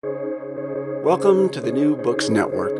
[0.00, 2.70] Welcome to the New Books Network.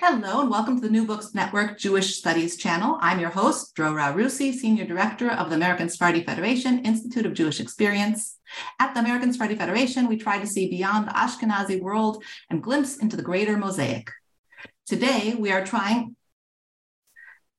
[0.00, 2.96] Hello, and welcome to the New Books Network Jewish Studies channel.
[3.02, 7.60] I'm your host, Drora Arussy, Senior Director of the American Sephardi Federation Institute of Jewish
[7.60, 8.38] Experience.
[8.78, 12.96] At the American Sephardi Federation, we try to see beyond the Ashkenazi world and glimpse
[12.96, 14.10] into the greater mosaic.
[14.86, 16.16] Today, we are trying,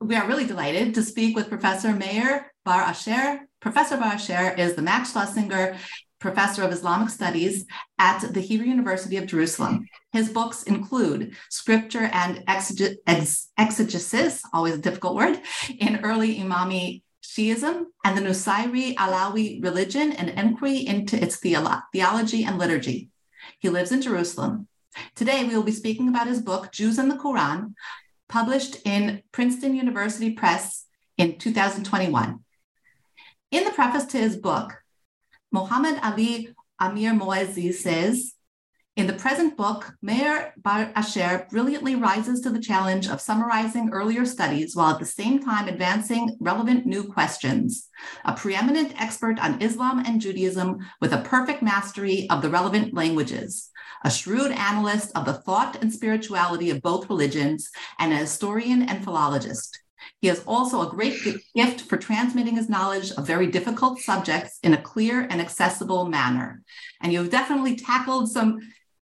[0.02, 3.42] we are really delighted to speak with Professor Meir Bar Asher.
[3.60, 5.78] Professor Bar Asher is the Max Schlesinger
[6.20, 7.66] professor of Islamic studies
[7.98, 9.88] at the Hebrew University of Jerusalem.
[10.12, 15.40] His books include Scripture and Exegesis, always a difficult word,
[15.80, 22.44] in early Imami Shiism and the Nusayri Alawi religion and inquiry into its theolo- theology
[22.44, 23.10] and liturgy.
[23.60, 24.68] He lives in Jerusalem.
[25.16, 27.76] Today, we will be speaking about his book, Jews and the Quran,
[28.28, 30.86] published in Princeton University Press
[31.18, 32.44] in 2021.
[33.52, 34.79] In the preface to his book,
[35.52, 36.50] Mohammed Ali
[36.80, 38.34] Amir Moezzi says,
[39.00, 44.26] in the present book, Meir Bar Asher brilliantly rises to the challenge of summarizing earlier
[44.26, 47.88] studies while at the same time advancing relevant new questions.
[48.26, 53.70] A preeminent expert on Islam and Judaism with a perfect mastery of the relevant languages,
[54.04, 57.70] a shrewd analyst of the thought and spirituality of both religions,
[58.00, 59.80] and a historian and philologist.
[60.22, 61.16] He has also a great
[61.56, 66.62] gift for transmitting his knowledge of very difficult subjects in a clear and accessible manner.
[67.02, 68.60] And you've definitely tackled some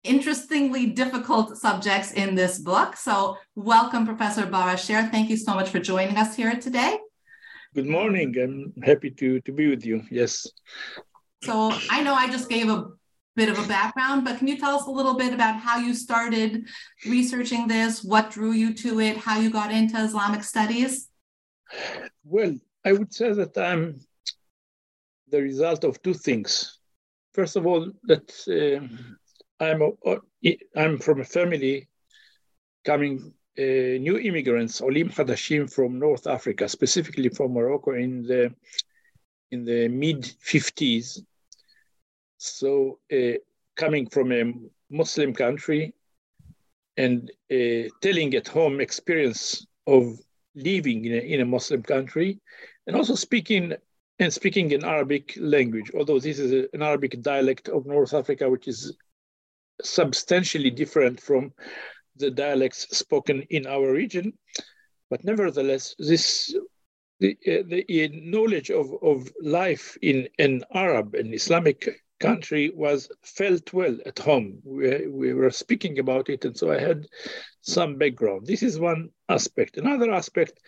[0.05, 2.97] interestingly difficult subjects in this book.
[2.97, 5.09] So, welcome, Professor Bar Asher.
[5.11, 6.99] Thank you so much for joining us here today.
[7.75, 8.35] Good morning.
[8.39, 10.03] I'm happy to, to be with you.
[10.11, 10.47] Yes.
[11.43, 12.87] So, I know I just gave a
[13.41, 15.95] bit of a background, but can you tell us a little bit about how you
[15.95, 16.51] started
[17.07, 21.09] researching this, what drew you to it, how you got into Islamic studies?
[22.23, 23.83] Well, I would say that I'm
[25.33, 26.79] the result of two things.
[27.33, 28.81] First of all, that uh,
[29.67, 30.17] I'm a,
[30.77, 31.89] I'm from a family
[32.85, 38.43] coming uh, new immigrants, Olim Hadashim from North Africa, specifically from Morocco in the
[39.51, 40.21] in the mid
[40.53, 41.21] 50s.
[42.41, 43.37] So uh,
[43.77, 44.55] coming from a
[44.89, 45.93] Muslim country
[46.97, 50.19] and uh, telling at home experience of
[50.55, 52.41] living in a, in a Muslim country,
[52.87, 53.75] and also speaking
[54.19, 58.49] and speaking in Arabic language, although this is a, an Arabic dialect of North Africa,
[58.49, 58.97] which is
[59.83, 61.53] substantially different from
[62.17, 64.33] the dialects spoken in our region.
[65.11, 66.55] But nevertheless, this
[67.19, 73.73] the, uh, the knowledge of, of life in an Arab and Islamic country was felt
[73.73, 74.61] well at home.
[74.65, 77.07] We, we were speaking about it, and so I had
[77.63, 78.47] some background.
[78.47, 79.77] This is one aspect.
[79.77, 80.61] Another aspect,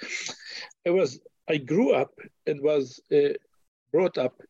[0.87, 2.13] I was I grew up
[2.47, 3.35] and was uh,
[3.93, 4.41] brought up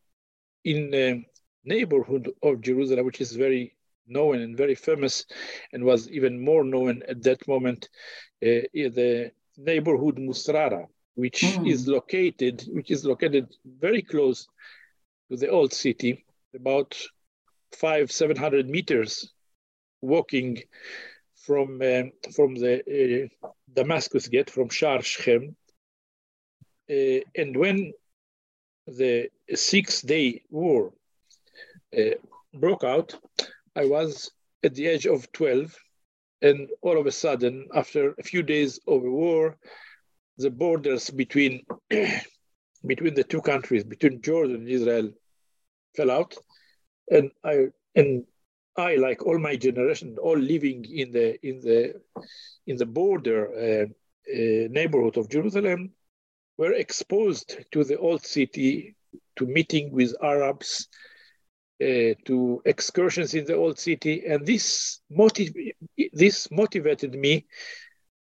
[0.63, 1.25] in a
[1.65, 3.75] neighborhood of Jerusalem, which is very
[4.07, 5.25] known and very famous,
[5.71, 7.89] and was even more known at that moment,
[8.45, 10.85] uh, the neighborhood Musrara,
[11.15, 11.69] which mm.
[11.69, 14.47] is located, which is located very close
[15.29, 16.25] to the old city,
[16.55, 16.97] about
[17.71, 19.33] five, seven hundred meters
[20.01, 20.61] walking
[21.45, 22.03] from uh,
[22.35, 25.55] from the uh, Damascus Gate from Shar Shechem.
[26.89, 27.93] Uh, and when
[28.87, 30.93] the Six Day War
[31.97, 32.15] uh,
[32.53, 33.15] broke out,
[33.75, 34.31] I was
[34.63, 35.75] at the age of 12,
[36.41, 39.57] and all of a sudden, after a few days of war,
[40.37, 41.65] the borders between
[42.85, 45.11] between the two countries, between Jordan and Israel,
[45.95, 46.35] fell out,
[47.09, 48.23] and I and
[48.77, 52.01] I, like all my generation, all living in the in the
[52.67, 55.91] in the border uh, uh, neighborhood of Jerusalem,
[56.57, 58.95] were exposed to the old city,
[59.37, 60.87] to meeting with Arabs,
[61.81, 65.55] uh, to excursions in the old city, and this motiv-
[66.13, 67.45] this motivated me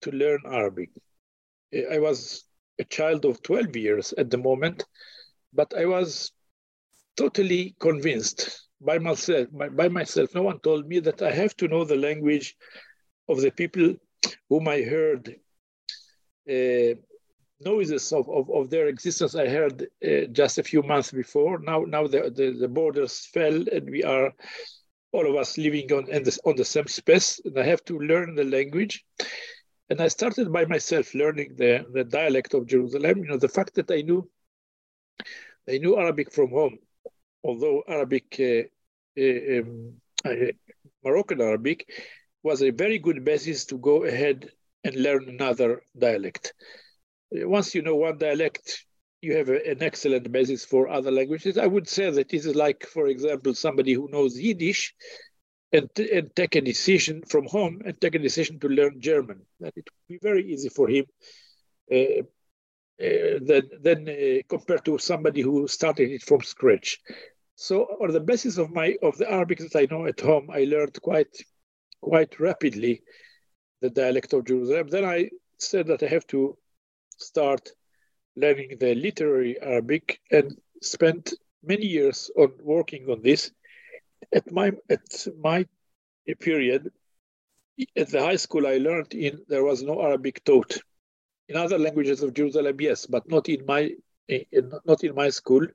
[0.01, 0.89] to learn Arabic.
[1.75, 2.43] Uh, I was
[2.79, 4.85] a child of 12 years at the moment,
[5.53, 6.31] but I was
[7.17, 9.47] totally convinced by myself.
[9.51, 12.55] By, by myself, no one told me that I have to know the language
[13.27, 13.95] of the people
[14.49, 15.35] whom I heard
[16.49, 16.95] uh,
[17.59, 19.35] noises of, of, of, their existence.
[19.35, 21.59] I heard uh, just a few months before.
[21.59, 24.31] Now, now the, the, the, borders fell, and we are
[25.11, 27.41] all of us living on the, on the same space.
[27.43, 29.03] And I have to learn the language.
[29.89, 33.19] And I started by myself learning the, the dialect of Jerusalem.
[33.19, 34.29] You know, the fact that I knew
[35.69, 36.77] I knew Arabic from home
[37.47, 38.63] although Arabic, uh,
[39.19, 39.93] uh, um,
[40.25, 40.51] uh,
[41.03, 41.89] Moroccan Arabic,
[42.43, 44.51] was a very good basis to go ahead
[44.83, 46.53] and learn another dialect.
[47.31, 48.85] Once you know one dialect,
[49.21, 51.57] you have a, an excellent basis for other languages.
[51.57, 54.93] I would say that this is like, for example, somebody who knows Yiddish
[55.71, 59.41] and, and take a decision from home and take a decision to learn German.
[59.59, 61.05] That it would be very easy for him
[61.91, 62.21] uh,
[62.99, 66.99] uh, than, than uh, compared to somebody who started it from scratch.
[67.59, 70.65] So, on the basis of my of the Arabic that I know at home, I
[70.65, 71.43] learned quite
[72.01, 73.01] quite rapidly
[73.81, 74.89] the dialect of Jerusalem.
[74.89, 76.55] Then I said that I have to
[77.17, 77.71] start
[78.35, 81.33] learning the literary Arabic and spent
[81.63, 83.49] many years on working on this.
[84.31, 85.65] At my at my
[86.39, 86.91] period,
[87.95, 90.77] at the high school I learned in there was no Arabic taught.
[91.49, 93.95] In other languages of Jerusalem, yes, but not in my
[94.27, 95.65] in, not in my school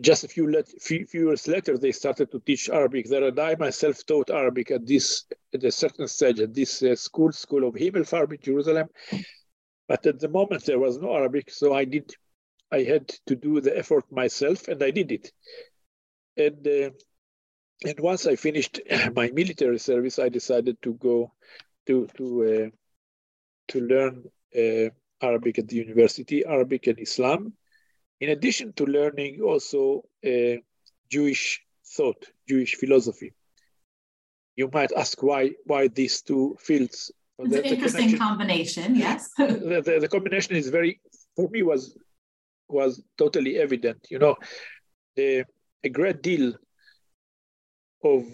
[0.00, 3.38] just a few, let, few, few, years later, they started to teach Arabic there, and
[3.38, 7.66] I myself taught Arabic at this at a certain stage at this uh, school, School
[7.66, 8.88] of Himmelfarb in Jerusalem.
[9.88, 12.14] But at the moment, there was no Arabic, so I did,
[12.70, 15.32] I had to do the effort myself, and I did it.
[16.36, 16.90] And uh,
[17.82, 18.80] and once I finished
[19.16, 21.32] my military service, I decided to go
[21.86, 22.76] to to uh,
[23.68, 24.24] to learn
[24.56, 24.90] uh,
[25.20, 27.54] Arabic at the university, Arabic and Islam
[28.20, 30.60] in addition to learning also uh,
[31.10, 31.62] Jewish
[31.96, 33.32] thought, Jewish philosophy.
[34.56, 37.10] You might ask why why these two fields.
[37.38, 39.30] It's the, an interesting combination, yes.
[39.38, 41.00] the, the, the, combination is very,
[41.34, 41.96] for me, was
[42.68, 44.06] was totally evident.
[44.10, 44.36] You know,
[45.16, 45.44] the,
[45.82, 46.54] a great deal
[48.04, 48.24] of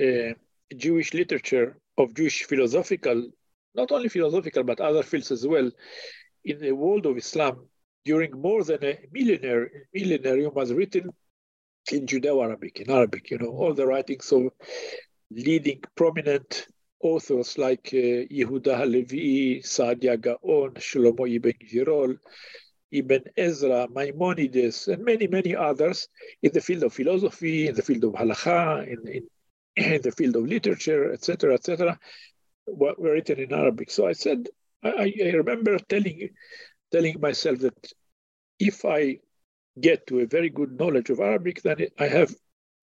[0.00, 0.34] uh,
[0.76, 3.28] Jewish literature, of Jewish philosophical,
[3.74, 5.68] not only philosophical, but other fields as well,
[6.44, 7.66] in the world of Islam
[8.08, 11.10] during more than a millennium, millennium was written
[11.92, 14.44] in Judeo-Arabic, in Arabic, you know, all the writings of
[15.30, 16.68] leading prominent
[17.02, 22.16] authors like uh, Yehuda Halevi, Saadia Gaon, Shlomo Ibn Gvirol,
[22.90, 26.08] Ibn Ezra, Maimonides, and many, many others
[26.42, 29.24] in the field of philosophy, in the field of halakha, in, in,
[29.96, 31.98] in the field of literature, etc., etc.,
[32.66, 33.90] were written in Arabic.
[33.90, 34.48] So I said,
[34.82, 36.30] I, I remember telling
[36.90, 37.92] telling myself that
[38.58, 39.18] if I
[39.80, 42.34] get to a very good knowledge of Arabic, then I have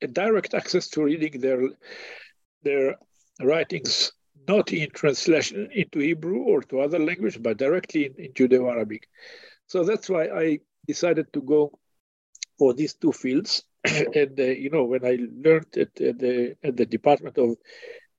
[0.01, 1.69] a direct access to reading their
[2.63, 2.95] their
[3.41, 4.11] writings,
[4.47, 9.07] not in translation into Hebrew or to other language, but directly in, in Judeo-Arabic.
[9.67, 11.77] So that's why I decided to go
[12.57, 13.63] for these two fields.
[13.83, 17.55] and uh, you know, when I learned at, at, the at the Department of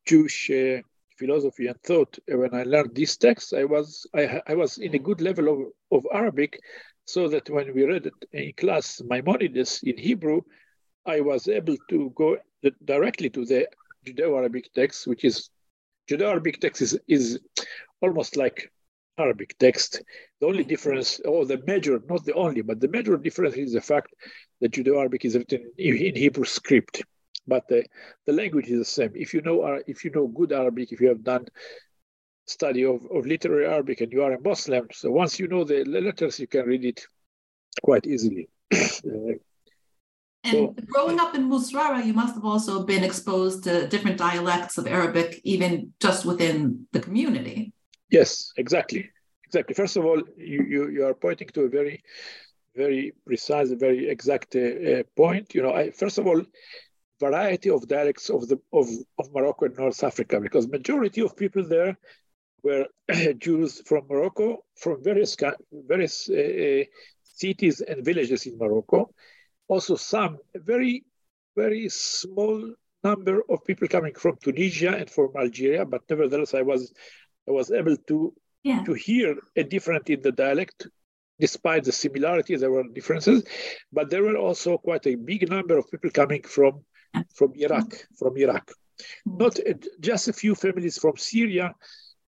[0.06, 0.80] Jewish uh,
[1.18, 4.98] philosophy and thought when I learned these texts, I was I, I was in a
[4.98, 6.60] good level of, of Arabic,
[7.06, 10.42] so that when we read it in class Maimonides in Hebrew,
[11.06, 12.36] I was able to go
[12.84, 13.68] directly to the
[14.04, 15.48] Judeo-Arabic text, which is
[16.10, 17.40] Judeo-Arabic text is, is
[18.00, 18.72] almost like
[19.18, 20.02] Arabic text.
[20.40, 23.80] The only difference, or the major, not the only, but the major difference is the
[23.80, 24.12] fact
[24.60, 27.02] that Judeo-Arabic is written in Hebrew script
[27.46, 27.84] but the,
[28.26, 29.12] the language is the same.
[29.14, 31.46] If you know uh, if you know good Arabic, if you have done
[32.46, 35.84] study of, of literary Arabic and you are a Muslim, so once you know the
[35.84, 37.06] letters, you can read it
[37.82, 38.48] quite easily.
[38.70, 39.40] and
[40.44, 44.86] so, growing up in Musrara, you must have also been exposed to different dialects of
[44.86, 47.72] Arabic, even just within the community.
[48.10, 49.10] Yes, exactly.
[49.46, 49.74] Exactly.
[49.74, 52.02] First of all, you, you, you are pointing to a very,
[52.74, 55.54] very precise, very exact uh, uh, point.
[55.54, 56.42] You know, I, first of all,
[57.20, 58.88] variety of dialects of the of,
[59.18, 61.96] of Morocco and North Africa because majority of people there
[62.66, 62.84] were
[63.44, 64.46] Jews from Morocco,
[64.82, 65.36] from various
[65.72, 66.84] various uh,
[67.22, 68.98] cities and villages in Morocco.
[69.68, 71.04] Also, some very
[71.56, 72.58] very small
[73.02, 76.92] number of people coming from Tunisia and from Algeria, but nevertheless, I was
[77.48, 78.18] I was able to
[78.62, 78.82] yeah.
[78.84, 80.88] to hear a difference in the dialect.
[81.38, 83.44] Despite the similarity, there were differences,
[83.92, 86.72] but there were also quite a big number of people coming from
[87.38, 88.66] from Iraq, from Iraq.
[89.26, 91.74] Not uh, just a few families from Syria,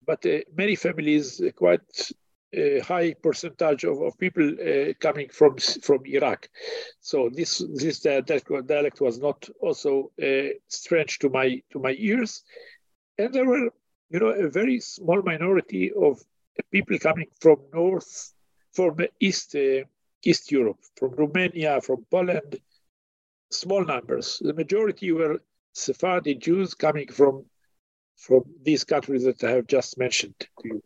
[0.07, 2.11] but uh, many families, uh, quite
[2.53, 6.49] a high percentage of, of people uh, coming from from Iraq.
[7.01, 12.43] So this this dialect was not also uh, strange to my to my ears,
[13.17, 13.69] and there were
[14.09, 16.23] you know a very small minority of
[16.71, 18.33] people coming from north,
[18.73, 19.83] from east uh,
[20.23, 22.59] East Europe, from Romania, from Poland,
[23.51, 24.39] small numbers.
[24.41, 25.41] The majority were
[25.73, 27.45] Sephardi Jews coming from
[28.17, 30.83] from these countries that I have just mentioned to you.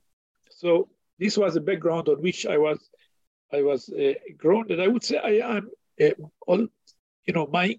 [0.50, 2.80] So this was the background on which I was
[3.54, 5.70] I was uh, grown, and I would say I am
[6.02, 6.10] uh,
[6.48, 6.68] all
[7.26, 7.78] you know my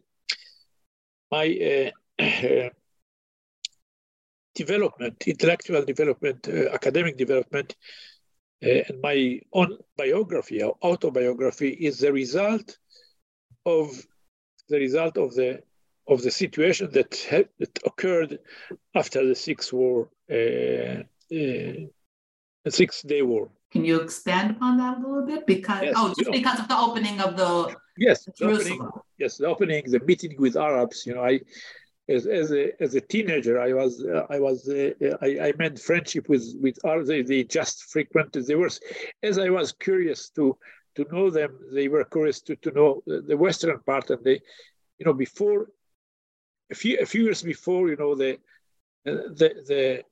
[1.31, 1.91] my
[2.21, 2.21] uh,
[4.55, 7.75] development, intellectual development, uh, academic development
[8.63, 12.79] Uh, and my own biography, autobiography, is the result
[13.67, 13.91] of
[14.69, 15.61] the result of the
[16.09, 18.39] of the situation that, had, that occurred
[18.95, 21.03] after the Six War, uh,
[21.35, 23.51] uh, Six Day War.
[23.71, 25.47] Can you expand upon that a little bit?
[25.47, 29.47] Because yes, oh, just because of the opening of the yes, the opening, yes, the
[29.47, 31.07] opening, the meeting with Arabs.
[31.07, 31.41] You know, I
[32.07, 34.91] as, as a as a teenager, I was uh, I was uh,
[35.23, 37.09] I, I made friendship with with Arabs.
[37.09, 38.47] They, they just frequented.
[38.47, 38.71] They were
[39.23, 40.59] as I was curious to
[40.97, 41.59] to know them.
[41.73, 44.41] They were curious to to know the western part, and they,
[44.99, 45.69] you know, before
[46.73, 48.39] a few a few years before, you know, the
[49.41, 50.03] the the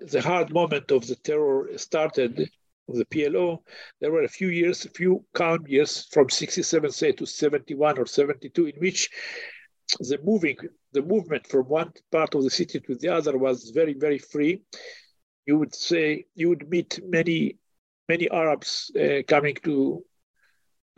[0.00, 2.50] the, hard moment of the terror started
[2.88, 3.62] of the PLO,
[4.00, 8.06] there were a few years, a few calm years from 67, say, to 71 or
[8.06, 9.08] 72, in which
[10.00, 10.56] the moving,
[10.92, 14.62] the movement from one part of the city to the other was very, very free.
[15.46, 17.58] You would say you would meet many,
[18.08, 20.04] many Arabs uh, coming to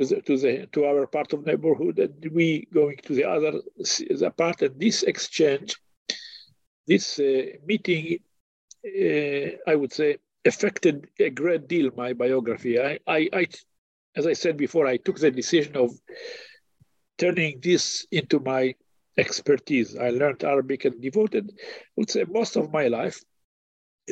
[0.08, 3.52] to the, to the to our part of neighborhood, and we going to the other
[3.76, 4.62] the part.
[4.62, 5.76] And this exchange,
[6.86, 8.18] this uh, meeting,
[8.86, 12.80] uh, I would say, affected a great deal my biography.
[12.80, 13.46] I, I, I,
[14.16, 15.90] as I said before, I took the decision of
[17.18, 18.74] turning this into my
[19.18, 19.96] expertise.
[19.96, 23.22] I learned Arabic and devoted, I would say, most of my life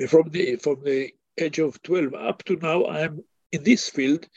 [0.08, 2.86] from the from the age of 12 up to now.
[2.86, 4.28] I'm in this field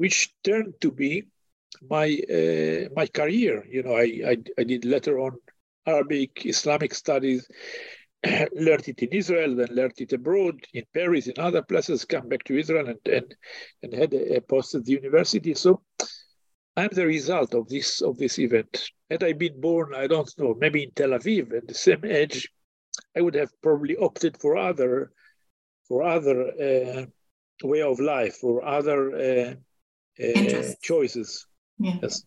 [0.00, 1.24] which turned to be
[1.94, 3.62] my uh, my career.
[3.68, 5.32] You know, I, I, I did later on
[5.86, 7.46] Arabic, Islamic studies,
[8.66, 12.06] learned it in Israel, then learned it abroad in Paris, in other places.
[12.06, 13.34] Come back to Israel and and,
[13.82, 15.52] and had a, a post at the university.
[15.52, 15.82] So
[16.78, 18.72] I'm the result of this of this event.
[19.10, 22.48] Had I been born, I don't know, maybe in Tel Aviv at the same age,
[23.14, 25.12] I would have probably opted for other
[25.86, 26.38] for other
[26.68, 27.04] uh,
[27.62, 29.54] way of life or other uh,
[30.18, 31.46] uh, choices.
[31.78, 31.96] Yeah.
[32.02, 32.24] Yes.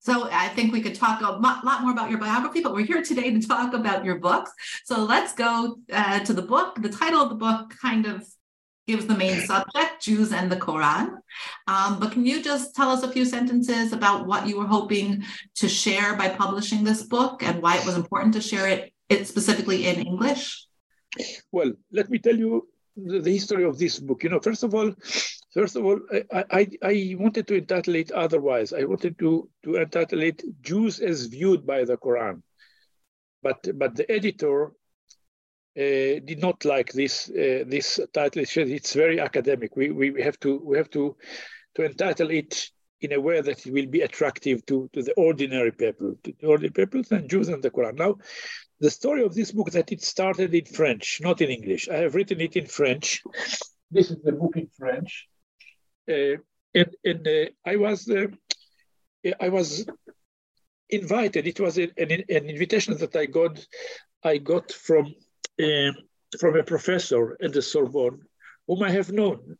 [0.00, 3.02] So I think we could talk a lot more about your biography, but we're here
[3.02, 4.50] today to talk about your books.
[4.84, 6.80] So let's go uh, to the book.
[6.80, 8.26] The title of the book kind of
[8.86, 11.10] gives the main subject, Jews and the Quran.
[11.66, 15.24] Um, but can you just tell us a few sentences about what you were hoping
[15.56, 19.26] to share by publishing this book and why it was important to share it, it
[19.26, 20.66] specifically in English?
[21.52, 24.22] Well, let me tell you the, the history of this book.
[24.22, 24.94] You know, first of all,
[25.54, 26.00] First of all,
[26.32, 28.72] I, I, I, wanted to entitle it otherwise.
[28.72, 32.42] I wanted to, to entitle it Jews as Viewed by the Quran.
[33.42, 34.70] But, but the editor uh,
[36.24, 38.44] did not like this, uh, this title.
[38.46, 39.74] It's very academic.
[39.74, 41.16] We, we have, to, we have to,
[41.76, 42.68] to entitle it
[43.00, 46.46] in a way that it will be attractive to, to the ordinary people, to the
[46.46, 47.96] ordinary people and Jews and the Quran.
[47.96, 48.16] Now,
[48.80, 51.88] the story of this book that it started in French, not in English.
[51.88, 53.22] I have written it in French.
[53.90, 55.26] This is the book in French.
[56.08, 56.36] Uh,
[56.74, 58.26] and, and uh, I was uh,
[59.40, 59.86] I was
[60.90, 61.46] invited.
[61.46, 63.64] It was an, an, invitation that I got
[64.22, 65.14] I got from
[66.38, 68.20] from a professor at the Sorbonne,
[68.66, 69.56] whom I have known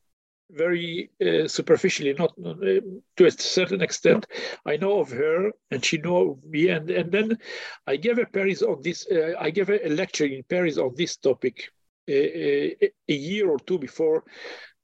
[0.50, 2.80] very uh, superficially, not uh,
[3.16, 4.26] to a certain extent.
[4.64, 6.68] I know of her, and she know of me.
[6.68, 7.38] And and then
[7.86, 9.06] I gave a Paris on this.
[9.10, 11.70] Uh, I gave a, lecture in Paris on this topic
[12.08, 14.24] a, a, year or two before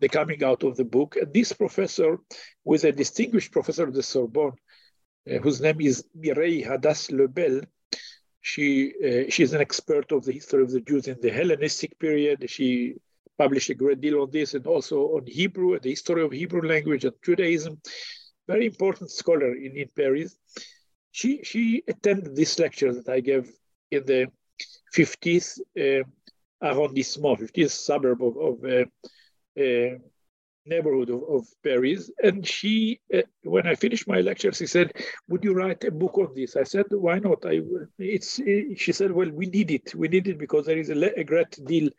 [0.05, 1.17] the coming out of the book.
[1.17, 2.19] And this professor
[2.63, 4.59] was a distinguished professor of the Sorbonne,
[5.31, 7.63] uh, whose name is Mireille Hadas Lebel.
[8.43, 8.67] She,
[9.07, 12.51] uh, she is an expert of the history of the Jews in the Hellenistic period.
[12.51, 12.97] She
[13.39, 17.07] published a great deal on this and also on Hebrew, the history of Hebrew language
[17.07, 17.81] and Judaism.
[18.47, 20.37] Very important scholar in, in Paris.
[21.13, 23.51] She, she attended this lecture that I gave
[23.91, 24.27] in the
[24.95, 26.05] 50th uh,
[26.63, 28.85] arrondissement, 50th suburb of, of uh,
[29.59, 29.99] uh,
[30.67, 32.11] neighborhood of, of, Paris.
[32.23, 34.93] And she, uh, when I finished my lecture, she said,
[35.29, 37.61] "Would you write a book on this?" I said, "Why not?" I,
[37.99, 38.37] it's.
[38.77, 39.95] She said, "Well, we need it.
[39.95, 41.91] We need it because there is a, a great deal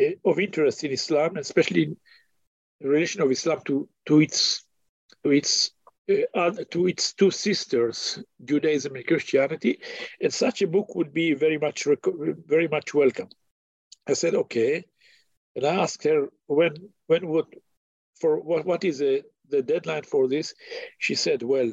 [0.00, 1.96] uh, of interest in Islam, especially in
[2.80, 4.64] relation of Islam to to its
[5.24, 5.72] to its."
[6.34, 9.80] Uh, to its two sisters, Judaism and Christianity,
[10.20, 11.84] and such a book would be very much
[12.46, 13.28] very much welcome.
[14.06, 14.84] I said, okay.
[15.56, 16.74] And I asked her when
[17.06, 17.46] when would
[18.20, 20.54] for what what is the, the deadline for this?
[20.98, 21.72] She said, well,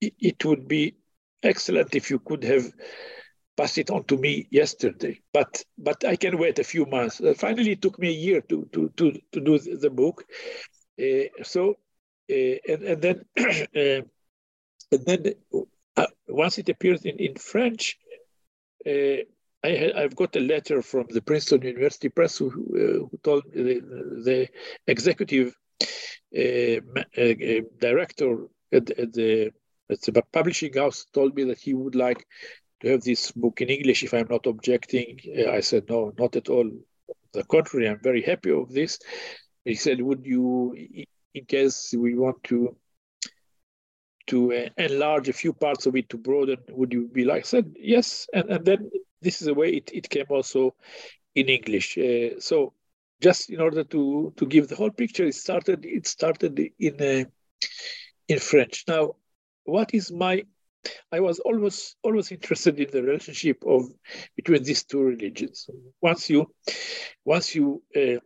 [0.00, 0.96] it, it would be
[1.42, 2.72] excellent if you could have
[3.56, 7.20] passed it on to me yesterday, but but I can wait a few months.
[7.20, 10.24] Uh, finally, it took me a year to to to, to do the book.
[10.98, 11.76] Uh, so
[12.30, 14.02] uh, and and then uh,
[14.92, 15.34] and then
[15.96, 17.98] uh, once it appears in in French,
[19.64, 23.44] uh, I have got a letter from the Princeton University Press who, uh, who told
[23.52, 23.80] the,
[24.24, 24.48] the
[24.86, 25.54] executive
[26.36, 26.80] uh,
[27.20, 29.50] uh, director at, at, the,
[29.90, 32.26] at the publishing house told me that he would like
[32.80, 35.18] to have this book in English if I'm not objecting.
[35.38, 36.70] Uh, I said, no, not at all.
[37.32, 38.98] The contrary, I'm very happy of this.
[39.64, 40.74] He said, would you,
[41.34, 42.76] in case we want to
[44.26, 47.42] to uh, enlarge a few parts of it to broaden, would you be like?
[47.42, 48.28] I said, yes.
[48.32, 48.90] And, and then
[49.20, 50.74] this is the way it, it came also
[51.34, 51.98] in English.
[51.98, 52.72] Uh, so
[53.20, 57.24] just in order to, to give the whole picture, it started, it started in, uh,
[58.28, 58.84] in French.
[58.88, 59.16] Now,
[59.64, 60.44] what is my
[61.12, 63.90] I was always always interested in the relationship of
[64.36, 65.68] between these two religions.
[66.00, 66.54] Once you
[67.24, 68.20] once you uh,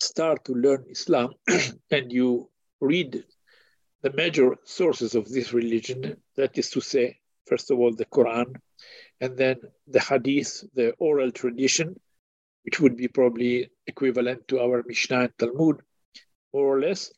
[0.00, 1.32] start to learn Islam
[1.90, 2.50] and you
[2.80, 3.24] read
[4.02, 8.56] the major sources of this religion, that is to say, first of all, the Quran,
[9.22, 11.98] and then the Hadith, the oral tradition,
[12.64, 15.76] which would be probably equivalent to our Mishnah and Talmud,
[16.52, 17.12] more or less,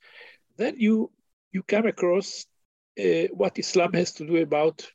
[0.58, 1.10] then you
[1.50, 2.44] you come across
[3.00, 4.86] uh, what Islam has to do about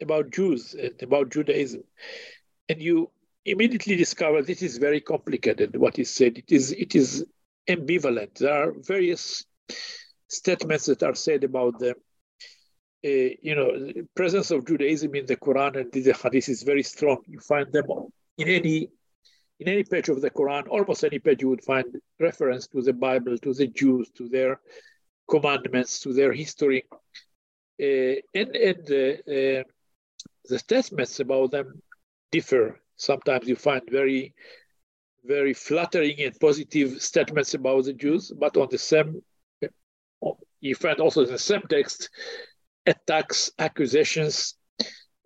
[0.00, 1.82] about Jews and about Judaism,
[2.68, 3.10] and you
[3.44, 5.76] immediately discover this is very complicated.
[5.76, 7.26] What is said, it is it is
[7.68, 8.38] ambivalent.
[8.38, 9.44] There are various
[10.28, 11.96] statements that are said about them.
[13.04, 17.18] Uh, you know, presence of Judaism in the Quran and the Hadith is very strong.
[17.26, 17.86] You find them
[18.38, 18.88] in any
[19.58, 21.86] in any page of the Quran, almost any page you would find
[22.18, 24.60] reference to the Bible, to the Jews, to their
[25.28, 26.84] commandments, to their history.
[27.80, 29.62] Uh, and and uh,
[30.48, 31.82] the statements about them
[32.30, 32.80] differ.
[32.96, 34.34] Sometimes you find very,
[35.24, 39.22] very flattering and positive statements about the Jews, but on the same,
[40.60, 42.10] you find also in the same text
[42.86, 44.54] attacks, accusations,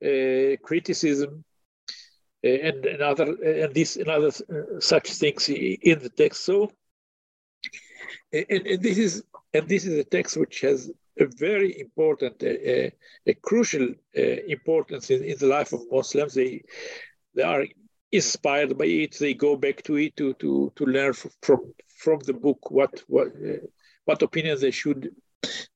[0.04, 1.44] uh, criticism,
[2.44, 6.44] uh, and, and other and this and other uh, such things in the text.
[6.44, 6.70] So,
[8.32, 12.92] and, and, this is and this is a text which has a very important, a,
[13.26, 16.34] a crucial uh, importance in, in, the life of Muslims.
[16.34, 16.62] They
[17.34, 17.64] they are
[18.12, 19.16] inspired by it.
[19.18, 23.28] They go back to it to to to learn from from the book what what
[23.28, 23.64] uh,
[24.04, 25.10] what opinions they should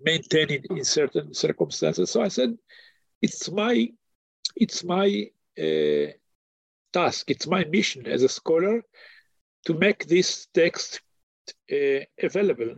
[0.00, 2.10] maintain in, in certain circumstances.
[2.10, 2.56] So I said,
[3.22, 3.88] it's my
[4.56, 5.26] it's my
[5.58, 6.12] uh,
[6.92, 7.30] task.
[7.30, 8.82] It's my mission as a scholar
[9.66, 11.00] to make this text
[11.72, 12.74] uh, available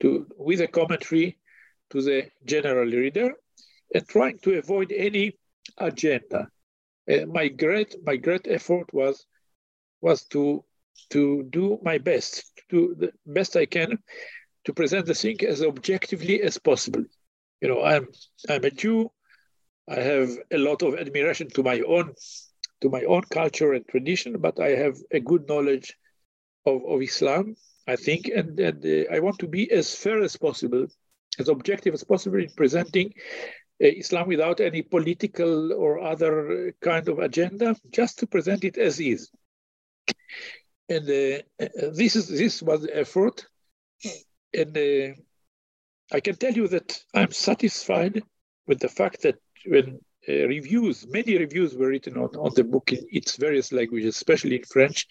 [0.00, 1.38] to with a commentary
[1.90, 3.34] to the general reader
[3.94, 5.38] and trying to avoid any
[5.78, 6.48] agenda.
[7.10, 9.26] Uh, my great my great effort was
[10.00, 10.64] was to
[11.10, 13.98] to do my best, to the best I can,
[14.66, 17.04] to present the thing as objectively as possible.
[17.60, 18.08] You know, I'm
[18.48, 19.10] I'm a Jew.
[19.88, 22.12] I have a lot of admiration to my own
[22.82, 25.94] to my own culture and tradition, but I have a good knowledge
[26.66, 30.36] of, of Islam, I think, and, and uh, I want to be as fair as
[30.36, 30.86] possible
[31.38, 33.14] as objective as possible in presenting
[33.82, 39.00] uh, Islam without any political or other kind of agenda, just to present it as
[39.00, 39.30] is.
[40.88, 43.46] And uh, uh, this is this was the effort,
[44.56, 45.14] and uh,
[46.12, 48.22] I can tell you that I'm satisfied
[48.66, 52.92] with the fact that when uh, reviews, many reviews were written on, on the book
[52.92, 55.06] in its various languages, especially in French,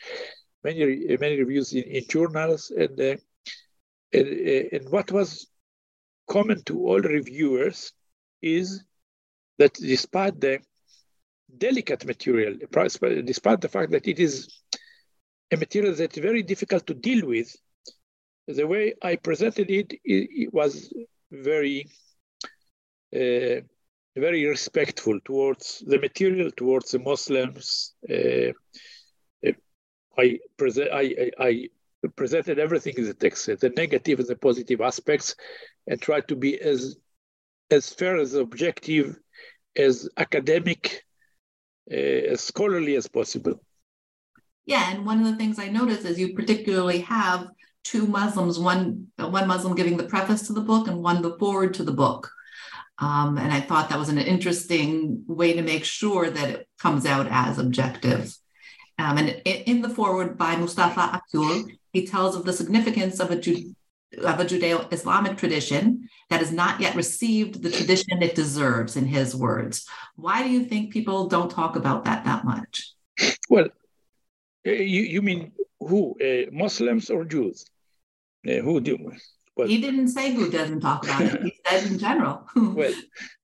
[0.64, 3.16] many many reviews in, in journals, and, uh,
[4.14, 4.28] and
[4.74, 5.48] and what was
[6.28, 7.94] common to all reviewers
[8.42, 8.84] is
[9.58, 10.60] that despite the
[11.58, 12.56] delicate material,
[13.24, 14.50] despite the fact that it is
[15.52, 17.56] a material that's very difficult to deal with,
[18.48, 20.94] the way I presented it, it, it was
[21.32, 21.88] very,
[23.14, 23.62] uh,
[24.16, 27.94] very respectful towards the material, towards the Muslims.
[28.10, 28.54] Uh,
[30.18, 31.70] I, present, I, I,
[32.16, 35.36] presented everything in the text, the negative and the positive aspects,
[35.88, 36.98] and tried to be as
[37.72, 39.18] as fair as objective,
[39.76, 41.04] as academic,
[41.92, 43.60] uh, as scholarly as possible.
[44.66, 47.48] Yeah, and one of the things I noticed is you particularly have
[47.86, 51.74] two Muslims, one one Muslim giving the preface to the book and one the forward
[51.76, 52.32] to the book.
[52.98, 57.06] Um, and I thought that was an interesting way to make sure that it comes
[57.06, 58.36] out as objective.
[58.98, 63.38] Um, and in the forward by Mustafa Akyol, he tells of the significance of a,
[64.32, 69.06] of a Judeo Islamic tradition that has not yet received the tradition it deserves, in
[69.06, 69.86] his words.
[70.16, 72.94] Why do you think people don't talk about that that much?
[73.50, 73.68] Well,
[74.66, 76.16] uh, you, you mean who?
[76.22, 77.66] Uh, Muslims or Jews?
[78.48, 79.12] Uh, who do?
[79.56, 81.44] Well, he didn't say who doesn't talk about it.
[81.44, 82.46] He said in general.
[82.56, 82.94] well,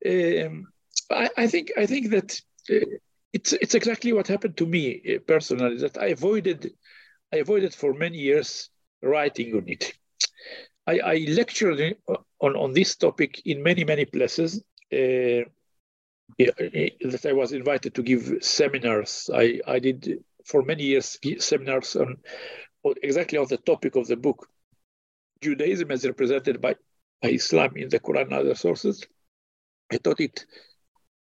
[0.05, 0.67] um,
[1.09, 2.85] I, I, think I think that uh,
[3.33, 5.77] it's it's exactly what happened to me uh, personally.
[5.77, 6.73] That I avoided,
[7.33, 8.69] I avoided for many years
[9.01, 9.93] writing on it.
[10.85, 14.61] I, I lectured on on this topic in many many places.
[14.91, 15.47] Uh,
[16.39, 19.29] that I was invited to give seminars.
[19.33, 22.17] I, I did for many years seminars on,
[22.83, 24.47] on exactly on the topic of the book,
[25.41, 26.75] Judaism as represented by,
[27.21, 29.05] by Islam in the Quran and other sources.
[29.91, 30.45] I taught it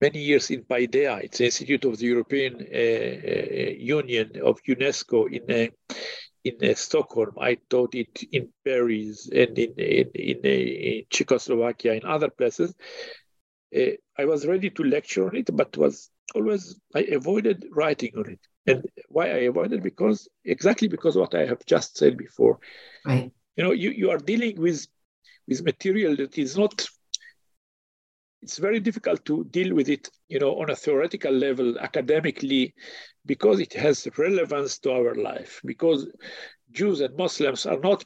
[0.00, 5.30] many years in Paideia, it's the Institute of the European uh, uh, Union of UNESCO
[5.30, 5.94] in uh,
[6.44, 7.34] in uh, Stockholm.
[7.40, 12.74] I taught it in Paris and in in, in, in Czechoslovakia, in other places.
[13.74, 18.40] I was ready to lecture on it, but was always I avoided writing on it.
[18.66, 22.58] And why I avoided because exactly because what I have just said before.
[23.04, 23.32] Right.
[23.58, 24.86] You know, you, you are dealing with
[25.48, 26.86] with material that is not
[28.40, 32.72] it's very difficult to deal with it, you know, on a theoretical level, academically,
[33.26, 35.60] because it has relevance to our life.
[35.64, 36.06] Because
[36.70, 38.04] Jews and Muslims are not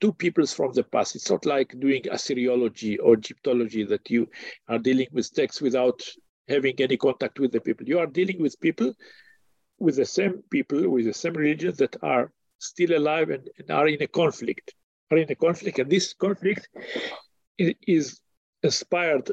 [0.00, 1.14] two peoples from the past.
[1.14, 4.28] It's not like doing Assyriology or Egyptology that you
[4.66, 6.00] are dealing with texts without
[6.48, 7.86] having any contact with the people.
[7.86, 8.94] You are dealing with people,
[9.78, 13.88] with the same people, with the same religion that are still alive and, and are
[13.88, 14.74] in a conflict.
[15.10, 16.68] Are in a conflict, and this conflict
[17.58, 18.20] is
[18.62, 19.32] inspired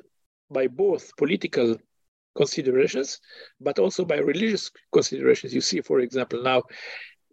[0.50, 1.78] by both political
[2.36, 3.20] considerations,
[3.60, 5.54] but also by religious considerations.
[5.54, 6.64] You see, for example, now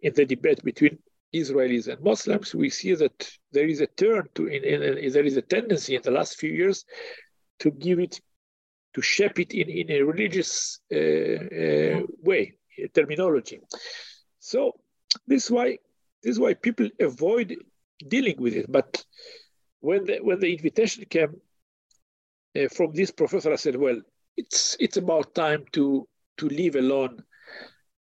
[0.01, 0.99] in the debate between
[1.33, 5.25] Israelis and Muslims, we see that there is a turn to, in, in, in, there
[5.25, 6.85] is a tendency in the last few years
[7.59, 8.19] to give it,
[8.93, 12.53] to shape it in, in a religious uh, uh, way,
[12.93, 13.59] terminology.
[14.39, 14.73] So
[15.27, 15.77] this is why
[16.25, 17.55] this is why people avoid
[18.07, 18.65] dealing with it.
[18.69, 19.05] But
[19.79, 21.39] when the when the invitation came
[22.59, 24.01] uh, from this professor, I said, well,
[24.35, 26.07] it's it's about time to
[26.37, 27.23] to leave alone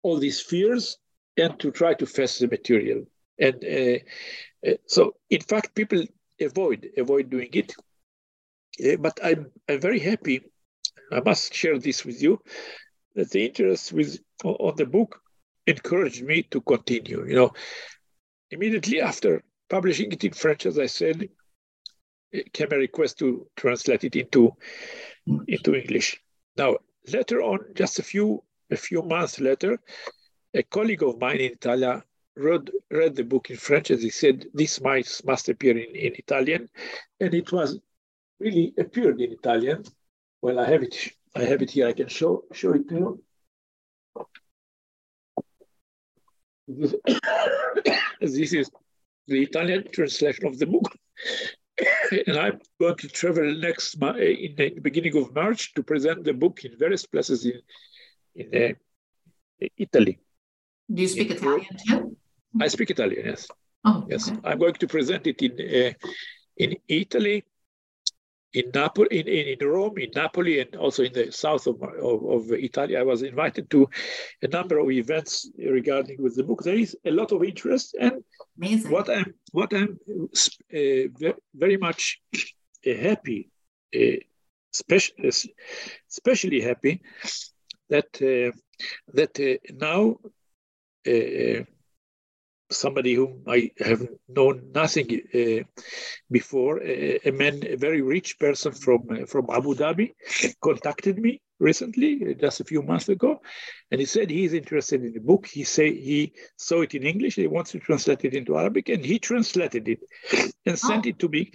[0.02, 0.96] all these fears
[1.36, 3.04] and to try to face the material.
[3.38, 3.98] And uh,
[4.66, 6.02] uh, so, in fact, people
[6.40, 7.74] avoid avoid doing it.
[8.82, 10.40] Uh, but I'm I'm very happy.
[11.12, 12.40] I must share this with you
[13.16, 15.20] that the interest with on the book
[15.66, 17.26] encouraged me to continue.
[17.28, 17.52] You know,
[18.54, 21.28] immediately after publishing it in French, as I said,
[22.52, 24.52] came a request to translate it into
[25.46, 26.08] into English.
[26.56, 26.70] Now,
[27.16, 29.78] later on, just a few a few months later,
[30.54, 32.02] a colleague of mine in Italia
[32.36, 36.12] read, read the book in French and he said, this might must appear in, in
[36.16, 36.68] Italian.
[37.20, 37.78] And it was
[38.40, 39.84] really appeared in Italian.
[40.42, 40.96] Well, I have it,
[41.34, 41.88] I have it here.
[41.88, 43.24] I can show show it to you.
[48.20, 48.70] This, is
[49.26, 50.96] the Italian translation of the book.
[52.26, 56.64] and I'm going to travel next in the beginning of March to present the book
[56.64, 57.60] in various places in
[58.34, 60.18] in uh, Italy.
[60.92, 62.16] Do you speak in Italian too?
[62.60, 63.26] I speak Italian.
[63.26, 63.48] Yes.
[63.84, 64.30] Oh, yes.
[64.30, 64.40] Okay.
[64.44, 65.92] I'm going to present it in uh,
[66.56, 67.44] in Italy,
[68.54, 72.24] in Napoli, in, in, in, Rome, in Napoli, and also in the south of, of,
[72.24, 72.96] of, Italy.
[72.96, 73.88] I was invited to
[74.42, 76.62] a number of events regarding with the book.
[76.62, 78.22] There is a lot of interest, and
[78.56, 78.90] Amazing.
[78.90, 79.98] what I'm what I'm
[80.32, 82.22] uh, very much
[82.86, 83.50] uh, happy,
[83.94, 84.18] uh,
[84.72, 85.30] especially,
[86.08, 87.02] especially happy
[87.90, 88.56] that uh,
[89.12, 90.16] that uh, now
[91.06, 91.64] uh,
[92.70, 95.82] somebody whom I have known nothing uh,
[96.30, 100.14] before, a, a, man, a very rich person from uh, from Abu Dhabi,
[100.60, 103.40] contacted me recently, just a few months ago,
[103.90, 105.46] and he said he is interested in the book.
[105.46, 107.36] He say he saw it in English.
[107.36, 110.00] He wants to translate it into Arabic, and he translated it
[110.66, 110.88] and oh.
[110.88, 111.50] sent it to me.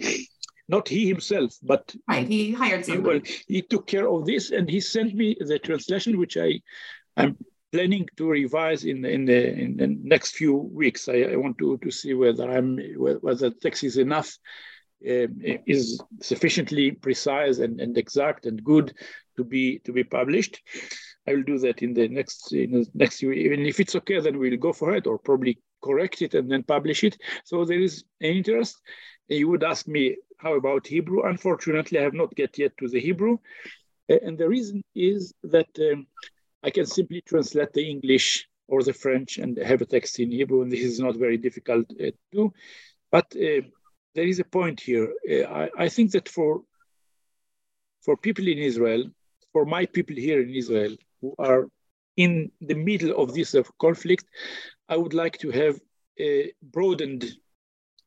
[0.68, 2.28] Not he himself, but right.
[2.28, 3.02] He hired somebody.
[3.02, 6.60] He, well, he took care of this, and he sent me the translation, which I
[7.16, 7.36] I'm
[7.72, 11.08] planning to revise in in the in the next few weeks.
[11.08, 14.36] I, I want to to see whether I'm whether the text is enough,
[15.08, 15.28] uh,
[15.66, 18.92] is sufficiently precise and, and exact and good
[19.36, 20.60] to be to be published.
[21.28, 23.32] I will do that in the next in the next year.
[23.32, 26.62] Even if it's okay, then we'll go for it, or probably correct it and then
[26.62, 27.16] publish it.
[27.44, 28.80] So there is an interest.
[29.28, 31.22] You would ask me how about Hebrew?
[31.22, 33.38] Unfortunately, I have not get yet to the Hebrew,
[34.08, 35.68] and the reason is that.
[35.78, 36.06] Um,
[36.62, 40.62] I can simply translate the English or the French and have a text in Hebrew,
[40.62, 42.52] and this is not very difficult uh, to do.
[43.10, 43.62] But uh,
[44.14, 45.12] there is a point here.
[45.30, 46.62] Uh, I, I, think that for
[48.02, 49.04] for people in Israel,
[49.52, 51.68] for my people here in Israel who are
[52.16, 54.24] in the middle of this conflict,
[54.88, 55.80] I would like to have
[56.18, 57.28] a broadened uh,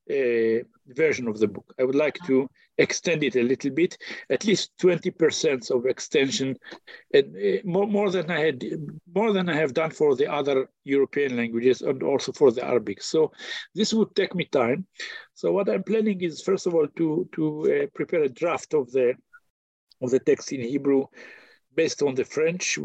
[0.08, 1.74] version of the book.
[1.80, 3.98] I would like to extend it a little bit,
[4.30, 6.58] at least 20% of extension,
[7.14, 8.64] and uh, more, more than I had,
[9.14, 13.02] more than I have done for the other European languages and also for the Arabic.
[13.02, 13.32] So
[13.76, 14.88] this would take me time.
[15.36, 18.92] So what I'm planning is first of all to to uh, prepare a draft of
[18.92, 19.14] the
[20.02, 21.06] of the text in Hebrew
[21.76, 22.78] based on the French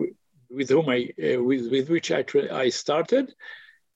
[0.50, 3.34] with whom I uh, with with which I I started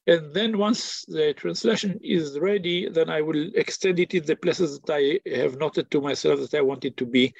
[0.06, 4.80] and then once the translation is ready, then I will extend it in the places
[4.80, 7.32] that I have noted to myself that I want it to be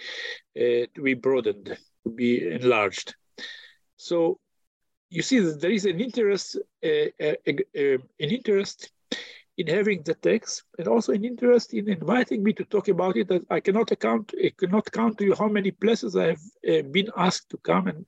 [0.57, 3.14] uh, to be broadened, to be enlarged.
[3.96, 4.38] So
[5.11, 6.88] you see that there is an interest, uh,
[7.20, 8.92] uh, uh, an interest
[9.59, 13.29] in having the text, and also an interest in inviting me to talk about it.
[13.29, 16.83] That I cannot account, I cannot count to you how many places I have uh,
[16.92, 18.07] been asked to come and,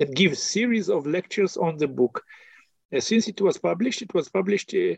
[0.00, 2.22] and give series of lectures on the book.
[2.92, 4.94] Uh, since it was published, it was published uh,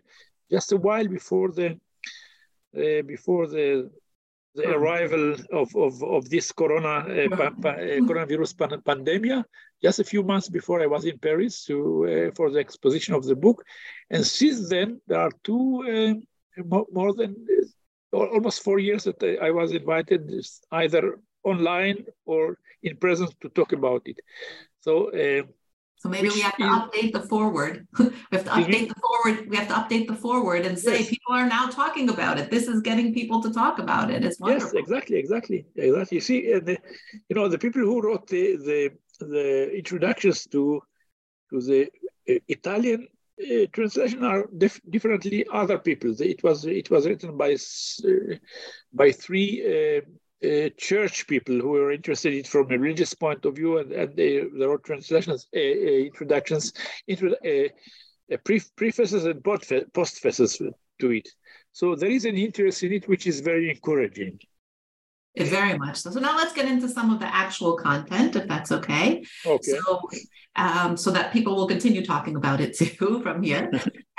[0.50, 1.78] just a while before the
[2.76, 3.90] uh, before the
[4.54, 4.72] the hmm.
[4.72, 9.44] arrival of, of, of this corona uh, pa, pa, uh, coronavirus pan, pandemia
[9.82, 11.76] just a few months before I was in Paris to,
[12.08, 13.62] uh, for the exposition of the book,
[14.08, 16.22] and since then there are two
[16.64, 17.36] more, more, than
[18.12, 20.32] almost four years that I was invited
[20.72, 24.18] either online or in presence to talk about it.
[24.80, 25.10] So
[25.98, 27.86] so maybe we have to update the forward.
[27.98, 29.48] we have to update the forward.
[29.48, 31.08] We have to update the forward and say yes.
[31.08, 32.50] people are now talking about it.
[32.50, 34.22] This is getting people to talk about it.
[34.22, 34.72] It's wonderful.
[34.74, 36.16] Yes, exactly, exactly, exactly.
[36.16, 36.78] You see, uh, the,
[37.28, 40.82] you know, the people who wrote the the, the introductions to
[41.50, 41.84] to the
[42.28, 43.08] uh, Italian
[43.40, 46.14] uh, translation are dif- differently other people.
[46.20, 48.36] It was it was written by uh,
[48.92, 50.02] by three
[50.44, 53.92] uh, church people who are interested in it from a religious point of view, and,
[53.92, 56.72] and they, there are translations, uh, uh, introductions,
[57.06, 57.68] intro, uh,
[58.32, 60.58] uh, pre- prefaces and postfaces
[61.00, 61.28] to it.
[61.72, 64.38] So there is an interest in it, which is very encouraging.
[65.38, 66.10] Very much so.
[66.10, 69.22] So now let's get into some of the actual content, if that's okay.
[69.44, 69.72] Okay.
[69.72, 70.00] So,
[70.56, 73.70] um, so that people will continue talking about it too from here.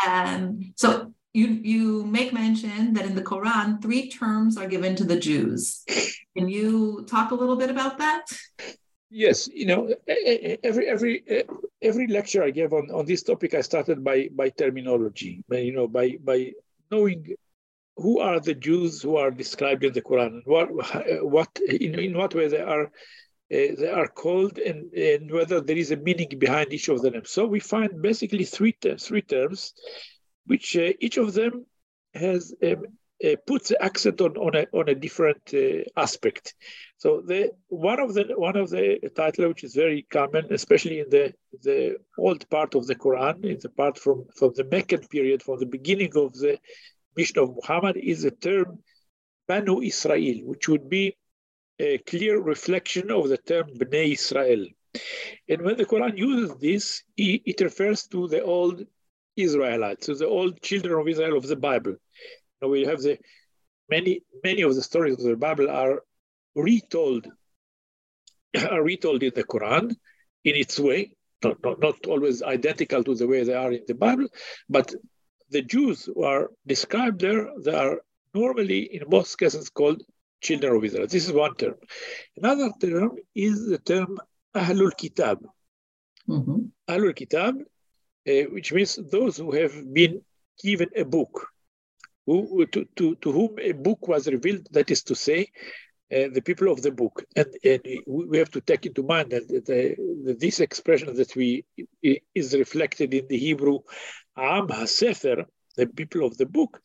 [0.08, 5.04] um, so you you make mention that in the Quran three terms are given to
[5.04, 5.84] the Jews.
[6.38, 8.26] Can you talk a little bit about that?
[9.10, 9.96] Yes, you know,
[10.64, 11.24] every every
[11.82, 15.74] every lecture I gave on, on this topic, I started by by terminology, by, you
[15.74, 16.52] know, by by
[16.92, 17.36] knowing
[17.96, 20.68] who are the Jews who are described in the Quran, what
[21.24, 22.90] what in, in what way they are uh,
[23.80, 27.22] they are called, and, and whether there is a meaning behind each of them.
[27.24, 29.74] So we find basically three three terms
[30.48, 31.66] which uh, each of them
[32.14, 32.84] has um,
[33.26, 36.54] uh, puts the accent on, on, a, on a different uh, aspect.
[36.98, 41.10] So the one of the one of the title which is very common, especially in
[41.10, 41.34] the
[41.64, 45.60] the old part of the Quran, in the part from, from the Meccan period, from
[45.60, 46.60] the beginning of the
[47.16, 48.80] mission of Muhammad, is the term
[49.48, 51.16] Banu Israel, which would be
[51.80, 54.66] a clear reflection of the term Bnei Israel.
[55.50, 58.86] And when the Quran uses this, it refers to the old
[59.38, 61.96] Israelites, so the old children of Israel of the Bible.
[62.62, 63.18] Now we have the
[63.90, 66.02] many many of the stories of the Bible are
[66.56, 67.28] retold
[68.72, 69.96] are retold in the Quran
[70.44, 71.12] in its way,
[71.44, 74.28] not, not, not always identical to the way they are in the Bible,
[74.70, 74.94] but
[75.50, 78.02] the Jews who are described there, they are
[78.34, 80.02] normally in most cases called
[80.42, 81.08] children of Israel.
[81.08, 81.76] This is one term.
[82.36, 84.18] Another term is the term
[84.56, 85.46] Ahlul Kitab.
[86.28, 86.60] Mm-hmm.
[86.90, 87.56] Ahlul Kitab
[88.28, 90.22] which means those who have been
[90.62, 91.48] given a book,
[92.26, 95.48] who, to, to, to whom a book was revealed, that is to say,
[96.12, 97.24] uh, the people of the book.
[97.36, 101.66] And, and, we have to take into mind that, that this expression that we
[102.36, 103.80] is reflected in the Hebrew
[104.38, 106.82] Am HaSefer, the people of the book.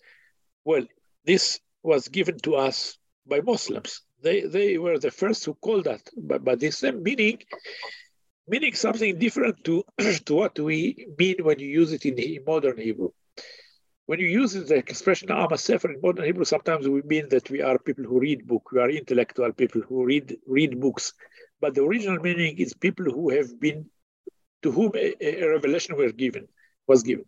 [0.64, 0.87] Well,
[1.24, 4.02] this was given to us by Muslims.
[4.22, 7.38] They, they were the first who called that, but, by this same meaning
[8.48, 9.85] meaning something different to,
[10.26, 13.11] to what we mean when you use it in modern Hebrew.
[14.07, 17.62] When you use the expression Am Sefer in modern Hebrew, sometimes we mean that we
[17.62, 21.12] are people who read book, we are intellectual people who read read books.
[21.61, 23.87] But the original meaning is people who have been
[24.62, 26.48] to whom a, a revelation were given
[26.87, 27.24] was given.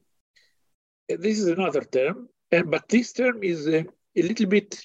[1.09, 4.85] This is another term, and but this term is a, a little bit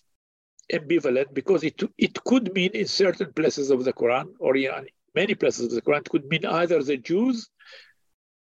[0.71, 5.35] ambivalent because it it could mean in certain places of the Quran or in, many
[5.35, 7.49] places of the Quran could mean either the Jews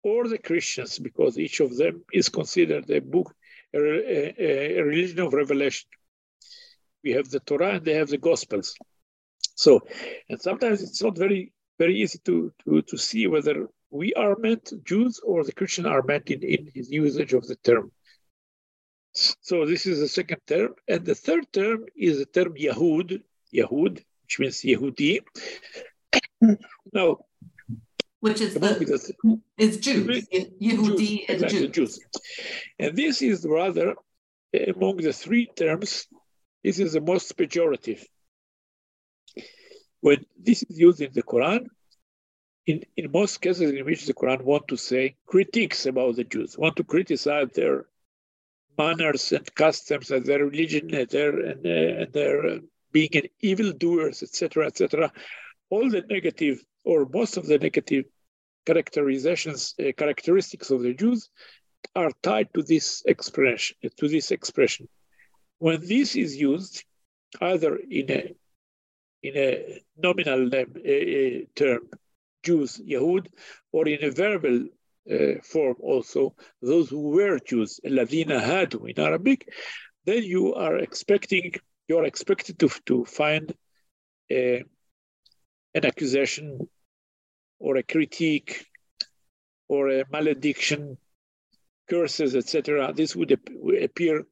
[0.02, 3.34] or the Christians, because each of them is considered a book,
[3.74, 5.88] a, a, a religion of revelation.
[7.04, 8.74] We have the Torah and they have the Gospels.
[9.54, 9.80] So,
[10.28, 14.72] and sometimes it's not very very easy to, to, to see whether we are meant
[14.84, 17.90] Jews or the Christian are meant in, in his usage of the term.
[19.12, 20.74] So this is the second term.
[20.88, 23.20] And the third term is the term Yahud,
[23.54, 25.20] Yahud, which means Yehudi.
[26.92, 27.18] Now,
[28.20, 30.28] which is the, is Jews.
[30.60, 31.98] Yehudi is exactly, Jews.
[31.98, 32.00] Jews.
[32.78, 33.94] And this is rather
[34.54, 36.06] among the three terms,
[36.62, 38.02] this is the most pejorative.
[40.00, 41.66] When this is used in the Quran,
[42.66, 46.56] in, in most cases in which the Quran want to say critiques about the Jews,
[46.58, 47.86] want to criticize their
[48.78, 52.58] manners and customs and their religion and their, and, uh, and their uh,
[52.92, 55.12] being an evildoers, etc., etc.
[55.72, 58.04] All the negative or most of the negative
[58.68, 61.30] characterizations, uh, characteristics of the Jews
[61.94, 63.76] are tied to this expression.
[64.00, 64.88] To this expression,
[65.58, 66.84] when this is used,
[67.40, 68.22] either in a
[69.22, 71.82] in a nominal name, a, a term,
[72.42, 73.28] Jews, Yahud,
[73.70, 74.58] or in a verbal
[75.10, 79.48] uh, form also, those who were Jews, Ladina Hadu in Arabic,
[80.04, 81.54] then you are expecting,
[81.88, 83.54] you are expected to, to find
[84.30, 84.64] a,
[85.74, 86.68] an accusation
[87.58, 88.66] or a critique
[89.68, 90.98] or a malediction,
[91.88, 92.92] curses, etc.
[92.92, 94.24] This would appear,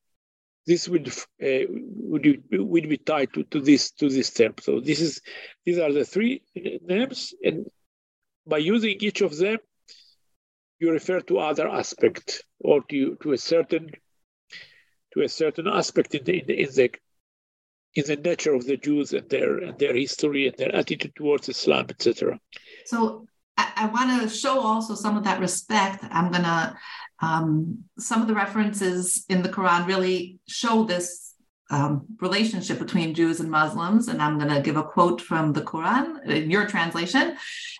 [0.66, 1.08] this would
[1.42, 4.54] uh, would, would be tied to, to this to this term.
[4.60, 5.20] So this is
[5.64, 7.66] these are the three names, and
[8.46, 9.58] by using each of them,
[10.78, 13.90] you refer to other aspect or to, to a certain
[15.12, 16.90] to a certain aspect in the, in the, in the
[17.94, 21.48] in the nature of the Jews and their and their history and their attitude towards
[21.48, 22.38] Islam, etc.
[22.86, 23.26] So
[23.56, 26.04] I, I want to show also some of that respect.
[26.10, 26.76] I'm gonna
[27.20, 31.34] um, some of the references in the Quran really show this
[31.70, 34.08] um, relationship between Jews and Muslims.
[34.08, 37.36] And I'm to give a quote from the Quran in your translation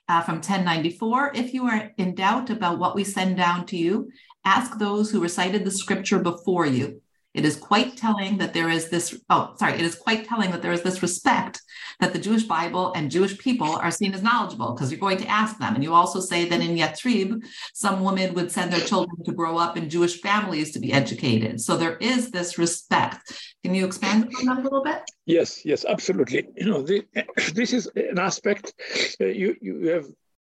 [0.08, 1.32] uh, from 1094.
[1.34, 4.10] If you are in doubt about what we send down to you,
[4.44, 7.02] ask those who recited the scripture before you.
[7.32, 10.62] It is quite telling that there is this, oh, sorry, it is quite telling that
[10.62, 11.62] there is this respect
[12.00, 15.28] that the Jewish Bible and Jewish people are seen as knowledgeable because you're going to
[15.28, 15.74] ask them.
[15.74, 19.58] And you also say that in Yatrib, some women would send their children to grow
[19.58, 21.60] up in Jewish families to be educated.
[21.60, 23.54] So there is this respect.
[23.62, 25.02] Can you expand on that a little bit?
[25.26, 26.46] Yes, yes, absolutely.
[26.56, 27.04] You know, the,
[27.54, 28.72] this is an aspect
[29.20, 30.06] uh, you, you have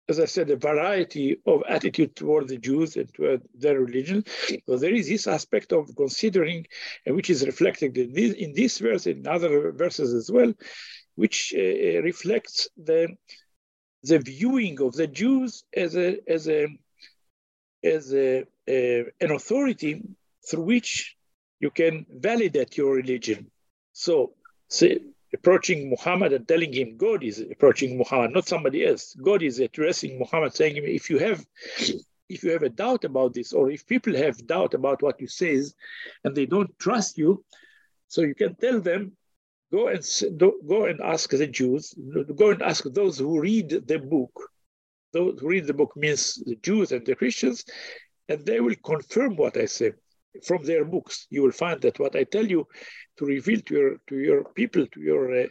[0.09, 4.23] as I said, a variety of attitude toward the Jews and toward their religion.
[4.65, 6.65] So there is this aspect of considering,
[7.05, 10.51] and which is reflected in this, in this verse, in other verses as well,
[11.15, 13.15] which uh, uh, reflects the
[14.03, 16.67] the viewing of the Jews as a as a
[17.83, 20.01] as a, uh, an authority
[20.49, 21.15] through which
[21.59, 23.51] you can validate your religion.
[23.93, 24.33] So,
[24.69, 24.99] say,
[25.33, 29.15] approaching Muhammad and telling him God is approaching Muhammad, not somebody else.
[29.21, 31.45] God is addressing Muhammad, saying, if you have
[32.29, 35.27] if you have a doubt about this, or if people have doubt about what you
[35.27, 35.61] say
[36.23, 37.43] and they don't trust you,
[38.07, 39.13] so you can tell them,
[39.71, 40.03] go and
[40.67, 41.95] go and ask the Jews,
[42.35, 44.31] go and ask those who read the book.
[45.11, 47.65] Those who read the book means the Jews and the Christians,
[48.27, 49.93] and they will confirm what I say
[50.45, 51.25] from their books.
[51.31, 52.67] You will find that what I tell you
[53.19, 55.47] to reveal to your to your people, to your uh,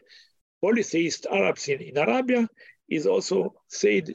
[0.62, 2.48] polytheist Arabs in, in Arabia,
[2.88, 4.12] is also said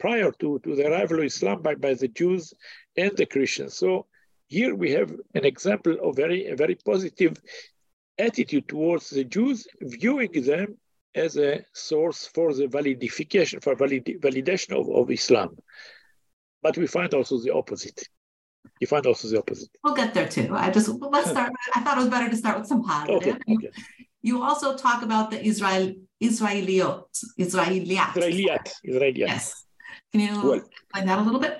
[0.00, 2.52] prior to, to the arrival of Islam by, by the Jews
[2.96, 3.74] and the Christians.
[3.74, 4.06] So
[4.48, 7.36] here we have an example of very a very positive
[8.18, 10.78] attitude towards the Jews, viewing them
[11.14, 15.56] as a source for the validification, for valid, validation of, of Islam.
[16.62, 18.08] But we find also the opposite
[18.84, 19.70] you find also the opposite.
[19.82, 20.46] We'll get there too.
[20.64, 21.50] I just let's start.
[21.74, 23.36] I thought it was better to start with some positive.
[23.36, 23.70] Okay, okay.
[24.28, 25.86] You also talk about the Israel
[26.28, 27.12] Israeliot
[27.46, 28.12] Israeliyat.
[28.20, 28.66] Israeliyat.
[28.90, 29.30] Israeliyat.
[29.34, 29.44] Yes.
[30.10, 31.54] Can you well, explain that a little bit?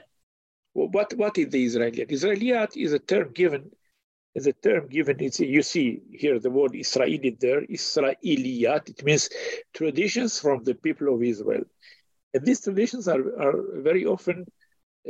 [0.74, 2.08] Well, what what is the Israeliyat?
[2.18, 3.62] Israeliyat is a term given.
[4.34, 5.16] Is a term given.
[5.26, 5.86] It's you see
[6.22, 7.62] here the word Israeli there.
[7.78, 8.82] Israeliyat.
[8.92, 9.24] It means
[9.80, 11.64] traditions from the people of Israel,
[12.34, 13.58] and these traditions are are
[13.88, 14.38] very often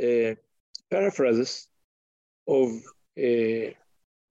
[0.05, 0.33] uh,
[0.93, 1.51] paraphrases
[2.47, 2.69] of
[3.17, 3.71] uh,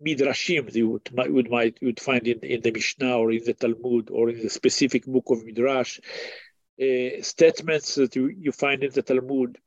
[0.05, 3.55] midrashim you would, would might you would find in, in the Mishnah or in the
[3.55, 6.01] Talmud or in the specific book of Midrash,
[6.81, 9.59] uh, statements that you, you find in the Talmud.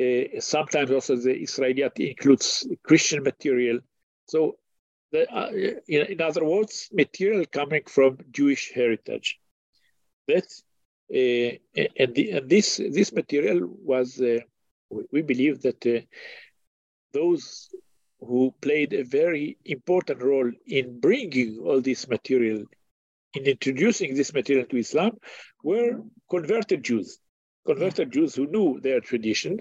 [0.00, 3.80] Uh, sometimes also the Israeliyat includes Christian material.
[4.26, 4.56] So,
[5.10, 5.50] the, uh,
[5.88, 9.40] in, in, other words, material coming from Jewish heritage.
[10.28, 10.46] That
[11.12, 11.58] uh,
[11.96, 14.38] and, the, and, this this material was, uh,
[15.10, 16.00] we believe that uh,
[17.12, 17.70] those
[18.20, 22.64] who played a very important role in bringing all this material,
[23.34, 25.18] in introducing this material to Islam,
[25.62, 27.18] were converted Jews.
[27.66, 29.60] Converted Jews who knew their tradition,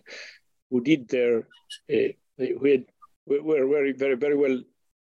[0.69, 1.47] who did their,
[1.91, 2.85] uh, who had,
[3.25, 4.61] were very, very, very well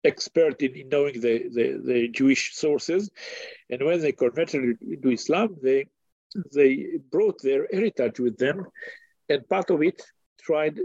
[0.04, 3.10] expert in, in knowing the, the, the, Jewish sources.
[3.70, 5.86] And when they converted to Islam, they
[6.54, 8.66] they brought their heritage with them,
[9.30, 10.02] and part of it
[10.38, 10.78] tried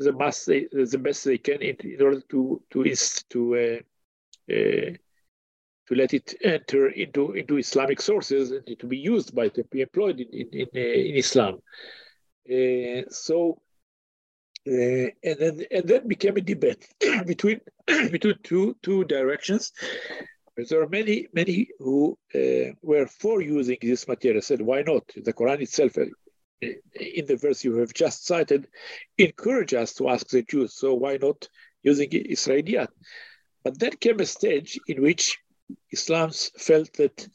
[0.00, 2.94] the best they, the best they can in, in order to to
[3.28, 4.90] to uh, uh,
[5.86, 9.82] to let it enter into into Islamic sources and to be used by to be
[9.82, 11.58] employed in in, in, uh, Islam.
[13.10, 13.60] So
[14.68, 16.86] uh, and then and then became a debate
[17.26, 19.72] between between two two directions.
[20.56, 24.42] There are many many who uh, were for using this material.
[24.42, 25.04] Said why not?
[25.14, 25.96] The Quran itself,
[26.62, 28.68] in the verse you have just cited,
[29.18, 30.74] encourage us to ask the Jews.
[30.74, 31.48] So why not
[31.82, 32.88] using Israeliyat?
[33.64, 35.38] But then came a stage in which
[35.94, 37.28] Islams felt that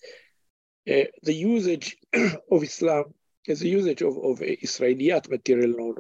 [0.90, 1.98] uh, the usage
[2.52, 3.14] of Islam
[3.48, 5.94] as a usage of, of Israeliyat material,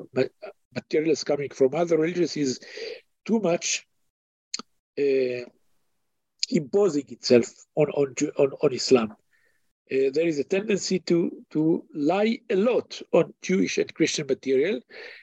[0.73, 2.59] materials coming from other religions is
[3.23, 3.85] too much
[4.99, 5.45] uh,
[6.49, 9.15] imposing itself on, on, on, on Islam.
[9.91, 14.79] Uh, there is a tendency to, to lie a lot on Jewish and Christian material,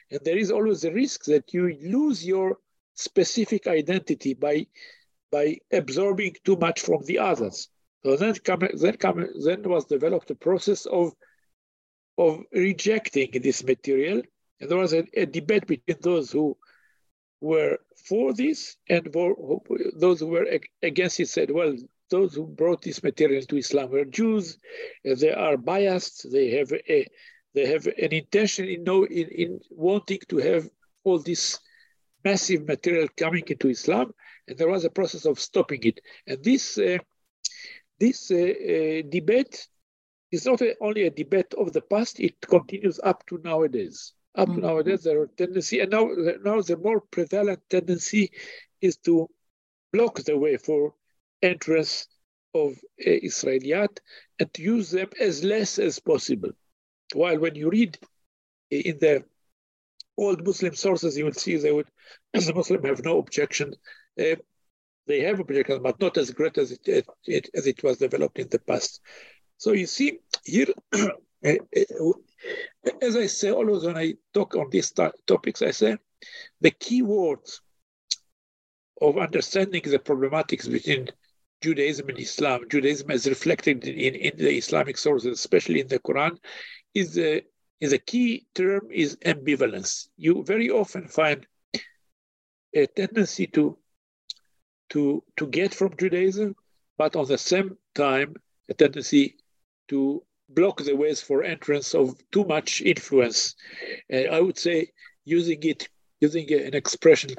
[0.09, 2.57] and there is always a risk that you lose your
[2.93, 4.65] specific identity by,
[5.31, 7.69] by absorbing too much from the others.
[8.05, 11.13] So then, come, then, come, then was developed a process of,
[12.17, 14.21] of rejecting this material
[14.63, 16.57] and there was a, a debate between those who
[17.41, 19.61] were for this and who,
[19.95, 20.47] those who were
[20.81, 21.75] against it said, well,
[22.09, 24.57] those who brought this material to Islam were Jews.
[25.03, 26.31] They are biased.
[26.31, 27.07] They have a
[27.55, 30.69] they have an intention in know in, in wanting to have
[31.03, 31.59] all this
[32.23, 34.13] massive material coming into Islam,
[34.47, 35.99] and there was a process of stopping it.
[36.27, 36.97] And this uh,
[37.99, 39.67] this uh, uh, debate
[40.31, 44.13] is not a, only a debate of the past; it continues up to nowadays.
[44.35, 44.61] Up mm-hmm.
[44.61, 46.09] nowadays, there are tendency, and now,
[46.43, 48.31] now the more prevalent tendency
[48.81, 49.29] is to
[49.91, 50.95] block the way for
[51.43, 52.07] entrance
[52.53, 52.71] of
[53.05, 53.99] uh, Israeliyat
[54.39, 56.51] and use them as less as possible.
[57.13, 57.97] While when you read
[58.69, 59.23] in the
[60.17, 61.89] old Muslim sources, you will see they would,
[62.33, 63.73] as a Muslim, have no objection.
[64.19, 64.35] Uh,
[65.07, 68.47] they have objections, but not as great as it, it, as it was developed in
[68.49, 69.01] the past.
[69.57, 71.55] So you see here, uh,
[73.01, 74.93] as I say always when I talk on these
[75.27, 75.97] topics, I say
[76.61, 77.61] the key words
[79.01, 81.09] of understanding the problematics between
[81.63, 86.37] Judaism and Islam, Judaism as reflected in, in the Islamic sources, especially in the Quran,
[86.93, 87.41] is a,
[87.79, 90.09] is a key term is ambivalence.
[90.17, 91.47] You very often find
[92.75, 93.77] a tendency to,
[94.89, 96.55] to, to get from Judaism,
[96.97, 98.35] but on the same time,
[98.69, 99.37] a tendency
[99.87, 103.55] to block the ways for entrance of too much influence.
[104.11, 104.91] Uh, I would say
[105.23, 105.87] using it,
[106.19, 107.31] using an expression,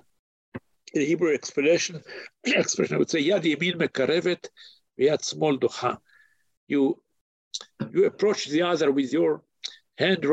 [0.96, 2.02] a Hebrew expression,
[2.44, 4.48] expression, I would say yad yamin mekarevet,
[4.98, 5.98] yad smol duha.
[6.66, 7.00] You
[7.92, 9.42] you approach the other with your
[9.96, 10.24] hand,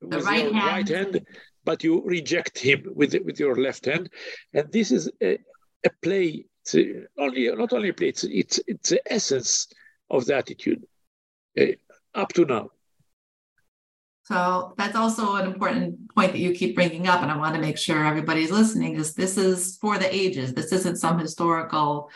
[0.00, 0.54] with right your hand.
[0.54, 1.26] right hand,
[1.64, 4.10] but you reject him with with your left hand,
[4.54, 5.38] and this is a,
[5.84, 6.46] a play.
[6.62, 8.08] It's a, only not only a play.
[8.08, 9.68] It's it's it's the essence
[10.10, 10.84] of the attitude.
[11.58, 11.72] Uh,
[12.14, 12.70] up to now.
[14.30, 17.60] So that's also an important point that you keep bringing up, and I want to
[17.60, 18.94] make sure everybody's listening.
[18.94, 20.54] Is this is for the ages?
[20.54, 22.10] This isn't some historical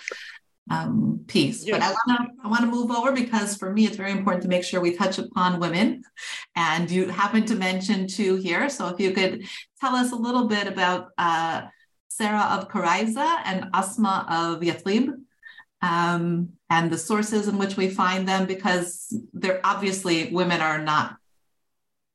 [0.70, 1.66] um, piece.
[1.66, 1.74] Yes.
[1.74, 4.44] But I want to I want to move over because for me it's very important
[4.44, 6.04] to make sure we touch upon women,
[6.54, 8.70] and you happen to mention two here.
[8.70, 9.42] So if you could
[9.80, 11.62] tell us a little bit about uh,
[12.06, 15.06] Sarah of Quraiza and Asma of Yathrib
[15.82, 21.16] um, and the sources in which we find them, because they're obviously women are not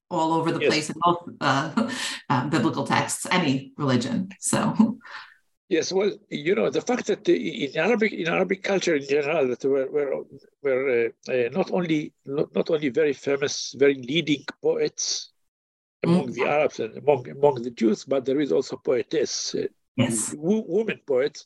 [0.09, 0.69] all over the yes.
[0.69, 1.89] place in both uh,
[2.29, 4.29] uh, biblical texts, any religion.
[4.39, 4.97] So.
[5.69, 9.63] Yes, well, you know the fact that in Arabic in Arabic culture in general that
[9.63, 10.23] were were,
[10.63, 15.31] were uh, uh, not only not, not only very famous, very leading poets
[16.01, 16.33] among mm.
[16.33, 20.33] the Arabs and among among the Jews, but there is also poetess, uh, yes.
[20.39, 21.45] women poets,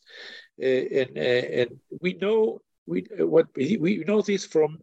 [0.61, 4.79] uh, and uh, and we know we what we know this from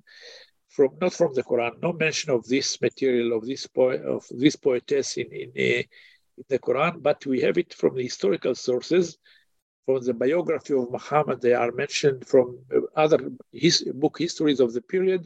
[0.81, 1.73] from not from the Quran.
[1.83, 3.69] No mention of this material of this
[4.15, 5.83] of this poetess in in, eh,
[6.39, 9.19] in the Quran, but we have it from the historical sources.
[9.85, 13.19] From the biography of Muhammad, they are mentioned from eh, other
[13.53, 15.23] his, book histories of the period.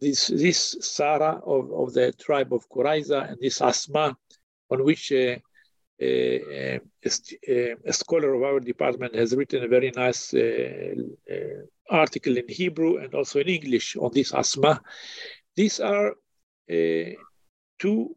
[0.00, 4.16] This this Sarah of, of the tribe of Quraiza and this Asma,
[4.70, 5.36] on which uh,
[6.00, 6.80] a,
[7.90, 10.94] a, scholar of our department has written a very nice uh,
[11.90, 14.80] article in Hebrew and also in English on this asma.
[15.56, 16.14] These are
[16.70, 17.10] uh,
[17.78, 18.16] two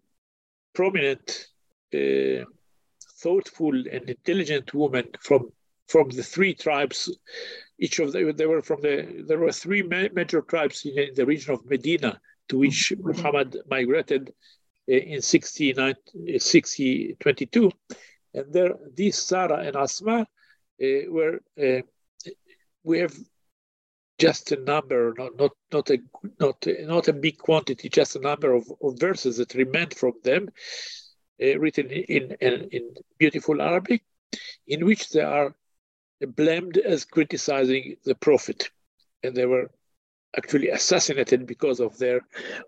[0.73, 1.47] prominent,
[3.21, 5.51] thoughtful, and intelligent women from
[5.91, 7.09] from the three tribes.
[7.77, 11.25] Each of them, they were from the, there were three major tribes in, in the
[11.25, 13.09] region of Medina to which mm-hmm.
[13.09, 14.33] Muhammad migrated
[14.89, 17.67] uh, in 6022.
[17.67, 17.71] Uh,
[18.33, 20.25] and there, these Sarah and Asma uh,
[21.09, 21.81] were, uh,
[22.83, 23.13] we have
[24.21, 25.97] just a number, not not not a
[26.39, 30.49] not not a big quantity, just a number of, of verses that remain from them,
[31.43, 32.83] uh, written in, in in
[33.17, 34.01] beautiful Arabic,
[34.67, 35.55] in which they are
[36.35, 38.69] blamed as criticizing the prophet,
[39.23, 39.67] and they were
[40.37, 42.21] actually assassinated because of their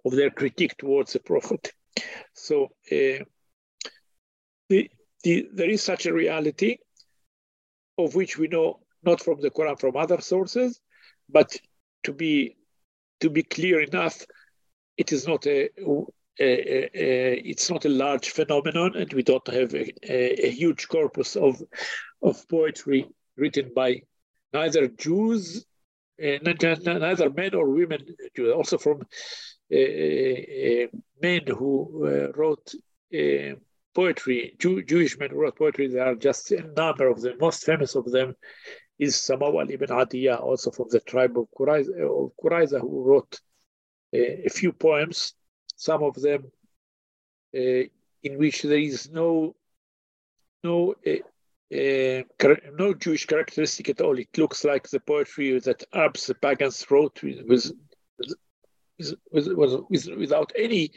[0.06, 1.72] of their critique towards the prophet.
[2.34, 3.20] So uh,
[4.70, 4.90] the,
[5.24, 6.78] the, there is such a reality
[7.98, 10.82] of which we know not from the Quran, from other sources,
[11.30, 11.56] but
[12.04, 12.56] to be
[13.20, 14.26] to be clear enough,
[14.98, 16.04] it is not a, a,
[16.40, 21.62] a, a it's not a large phenomenon, and we don't have a, huge corpus of
[22.22, 23.08] of poetry
[23.38, 24.02] written by
[24.54, 25.66] neither Jews,
[26.24, 28.06] uh, neither men or women,
[28.56, 29.02] also from
[29.72, 30.88] uh, uh,
[31.22, 32.74] men who uh, wrote
[33.14, 33.56] uh,
[33.96, 35.88] poetry, Jew, Jewish men who wrote poetry.
[35.88, 37.38] There are just a number of them.
[37.40, 38.36] Most famous of them
[39.00, 43.40] is Samawal ibn Adiyah, also from the tribe of Quraiza, who wrote
[44.14, 45.34] a few poems,
[45.76, 46.52] some of them
[47.54, 49.56] in which there is no
[50.64, 52.22] no uh,
[52.74, 54.18] no Jewish characteristic at all.
[54.18, 57.72] It looks like the poetry that Arabs, the pagans, wrote with, with,
[59.90, 60.92] with, without any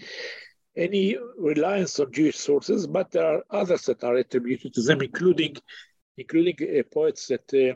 [0.76, 5.56] any reliance on Jewish sources, but there are others that are attributed to them, including
[6.18, 7.74] including uh, poets that uh,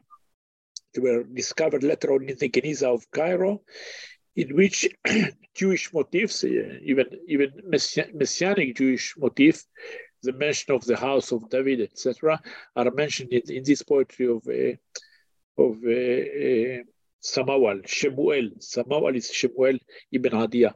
[0.98, 3.62] were discovered later on in the Geniza of Cairo,
[4.36, 4.88] in which
[5.54, 7.50] Jewish motifs, uh, even even
[8.14, 9.64] messianic Jewish motif,
[10.22, 12.40] the mention of the house of David, etc.,
[12.76, 14.76] are mentioned in, in, this poetry of uh,
[15.62, 16.82] of uh, uh,
[17.22, 18.50] Samawal, Shemuel.
[18.58, 19.78] Samawal is Shemuel
[20.12, 20.74] ibn Adiyah.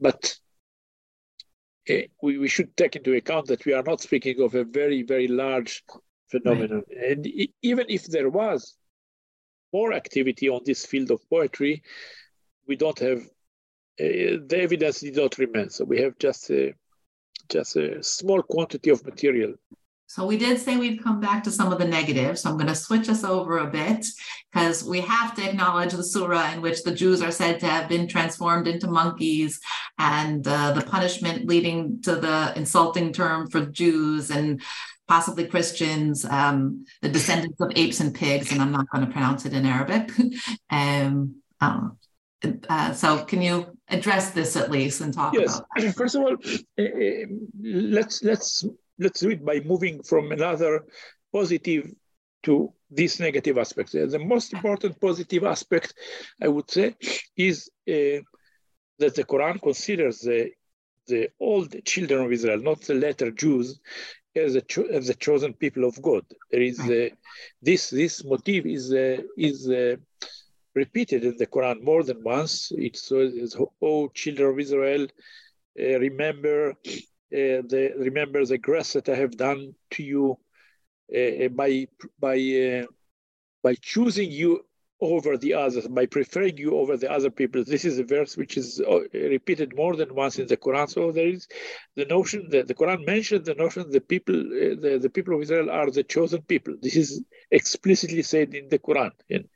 [0.00, 0.36] But
[1.90, 5.02] uh, we, we should take into account that we are not speaking of a very,
[5.02, 5.82] very large
[6.30, 6.82] phenomenon.
[6.88, 7.10] Right.
[7.10, 7.26] And
[7.62, 8.74] even if there was
[9.72, 11.82] more activity on this field of poetry,
[12.66, 13.22] we don't have
[14.00, 15.70] uh, the evidence did not remain.
[15.70, 16.72] So we have just a,
[17.48, 19.54] just a small quantity of material.
[20.06, 22.40] So we did say we'd come back to some of the negatives.
[22.40, 24.06] So I'm going to switch us over a bit
[24.50, 27.90] because we have to acknowledge the surah in which the Jews are said to have
[27.90, 29.60] been transformed into monkeys
[29.98, 34.62] and uh, the punishment leading to the insulting term for Jews and
[35.08, 39.46] possibly Christians, um, the descendants of apes and pigs, and I'm not going to pronounce
[39.46, 40.10] it in Arabic.
[40.70, 41.98] um, um,
[42.68, 45.58] uh, so can you address this at least and talk yes.
[45.58, 45.96] about that?
[45.96, 46.84] First of all, uh,
[47.60, 48.64] let's let's
[48.98, 50.84] let's do it by moving from another
[51.32, 51.90] positive
[52.44, 53.92] to this negative aspect.
[53.92, 55.94] The most important positive aspect,
[56.40, 56.94] I would say,
[57.36, 58.22] is uh,
[58.98, 60.50] that the Quran considers the
[61.08, 63.80] the old children of Israel, not the later Jews,
[64.36, 66.24] as, a cho- as the chosen people of God.
[66.50, 67.08] There is uh,
[67.62, 69.96] this this motive is uh, is uh,
[70.74, 72.72] repeated in the Quran more than once.
[72.72, 75.06] It says, "Oh, children of Israel,
[75.78, 76.74] uh, remember uh,
[77.30, 80.38] the remember the grace that I have done to you
[81.14, 81.86] uh, by
[82.18, 82.86] by
[83.62, 84.64] by choosing you
[85.01, 87.63] over the others, by preferring you over the other people.
[87.65, 88.81] This is a verse which is
[89.13, 90.89] repeated more than once in the Quran.
[90.89, 91.47] So there is
[91.95, 95.41] the notion that the Quran mentions the notion that people, uh, the, the people of
[95.41, 96.75] Israel are the chosen people.
[96.81, 97.21] This is
[97.51, 99.11] explicitly said in the Quran.
[99.27, 99.49] In,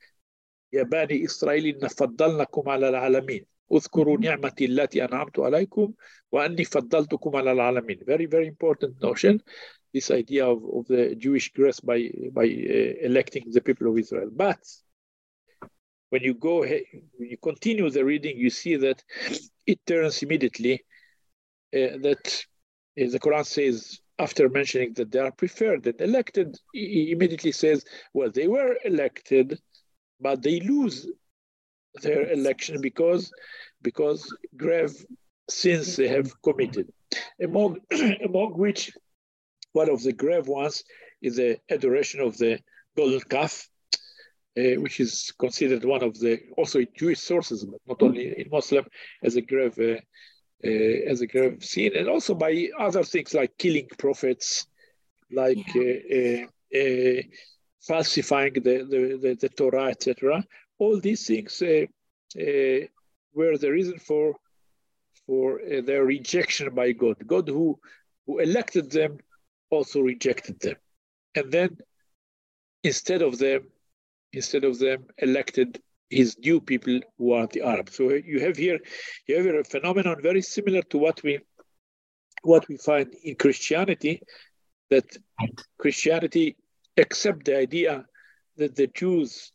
[0.73, 5.93] يا بني إسرائيل إن فضلناكم على العالمين اذكروا نعمتي التي أنعمت عليكم
[6.31, 9.41] وأني فضلتكم على العالمين very very important notion
[9.93, 14.29] this idea of, of the Jewish grace by by uh, electing the people of Israel
[14.31, 14.59] but
[16.12, 19.02] when you go you continue the reading you see that
[19.66, 20.74] it turns immediately
[21.74, 22.44] uh, that
[23.00, 27.82] uh, the Quran says after mentioning that they are preferred and elected, he immediately says,
[28.12, 29.58] well, they were elected
[30.20, 31.06] but they lose
[32.02, 33.32] their election because
[33.82, 34.20] because
[34.56, 34.94] grave
[35.50, 36.88] sins they have committed.
[37.42, 37.80] Among
[38.24, 38.92] among which
[39.72, 40.84] one of the grave ones
[41.20, 42.60] is the adoration of the
[42.96, 43.68] golden calf,
[44.58, 48.48] uh, which is considered one of the also in Jewish sources, but not only in
[48.50, 48.84] Muslim,
[49.22, 50.00] as a grave uh,
[50.64, 54.66] uh, as a grave sin, and also by other things like killing prophets,
[55.30, 56.44] like yeah.
[56.44, 57.22] Uh, uh,
[57.82, 60.44] falsifying the, the, the, the Torah, etc.
[60.78, 61.84] All these things uh,
[62.40, 62.86] uh,
[63.34, 64.36] were the reason for,
[65.26, 67.16] for uh, their rejection by God.
[67.26, 67.78] God who,
[68.26, 69.18] who elected them
[69.70, 70.76] also rejected them.
[71.34, 71.76] And then
[72.84, 73.66] instead of them,
[74.32, 75.80] instead of them, elected
[76.10, 77.96] his new people who are the Arabs.
[77.96, 78.78] So you have here,
[79.26, 81.40] you have here a phenomenon very similar to what we
[82.42, 84.22] what we find in Christianity,
[84.90, 85.06] that
[85.78, 86.56] Christianity
[86.96, 88.04] accept the idea
[88.56, 89.52] that the Jews,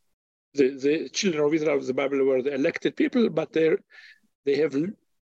[0.54, 3.76] the, the children of Israel of the Bible were the elected people, but they
[4.46, 4.76] they have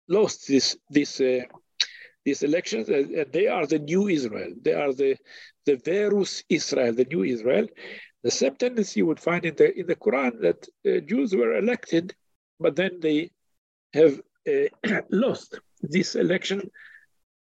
[0.07, 1.41] lost this this uh,
[2.25, 4.53] these elections, and they are the new Israel.
[4.61, 5.15] They are the
[5.65, 7.67] the Verus Israel, the new Israel.
[8.23, 11.57] The same tendency you would find in the in the Quran that uh, Jews were
[11.57, 12.15] elected,
[12.59, 13.31] but then they
[13.93, 14.69] have uh,
[15.09, 16.69] lost this election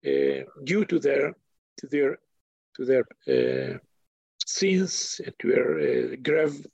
[0.07, 1.35] uh, due to their
[1.79, 2.19] to their
[2.77, 3.79] to their uh,
[4.47, 6.67] sins and to their uh, grave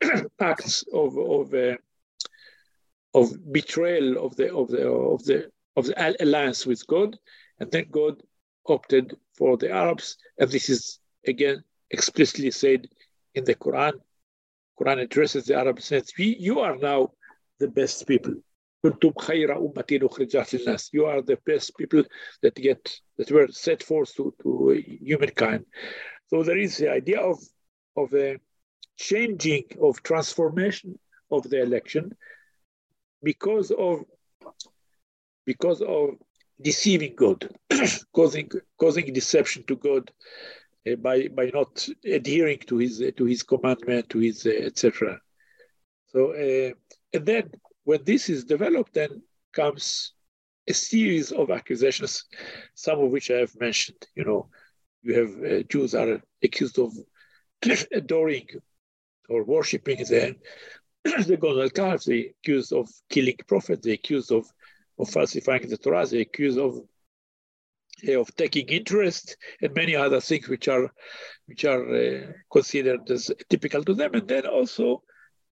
[0.40, 1.54] acts of of
[3.14, 7.16] of betrayal of the of the of the of the alliance with God,
[7.60, 8.20] and then God
[8.66, 12.88] opted for the Arabs, and this is again explicitly said
[13.34, 13.92] in the Quran.
[14.78, 17.12] Quran addresses the Arab says, you are now
[17.58, 18.34] the best people.
[18.84, 18.98] You are
[21.22, 22.04] the best people
[22.42, 25.66] that get that were set forth to, to humankind.
[26.28, 27.38] So there is the idea of
[27.96, 28.38] of a
[28.96, 30.98] changing of transformation
[31.30, 32.16] of the election
[33.22, 34.04] because of
[35.44, 36.14] because of
[36.60, 37.48] deceiving God,
[38.14, 40.10] causing causing deception to God,
[40.96, 45.20] by by not adhering to his uh, to his commandment, to his uh, etc.
[46.08, 46.72] So uh,
[47.12, 47.50] and then
[47.84, 49.22] when this is developed, then
[49.52, 50.12] comes
[50.68, 52.24] a series of accusations,
[52.74, 54.06] some of which I have mentioned.
[54.14, 54.48] You know,
[55.02, 56.92] you have uh, Jews are accused of
[57.92, 58.48] adoring
[59.28, 60.36] or worshiping the
[61.26, 62.04] the golden calf.
[62.04, 63.84] They accused of killing prophets.
[63.84, 64.46] They accused of
[64.98, 66.06] of falsifying the Torah.
[66.06, 66.80] They accused of uh,
[68.08, 70.90] of taking interest and many other things which are
[71.46, 75.02] which are uh, considered as typical to them, and then also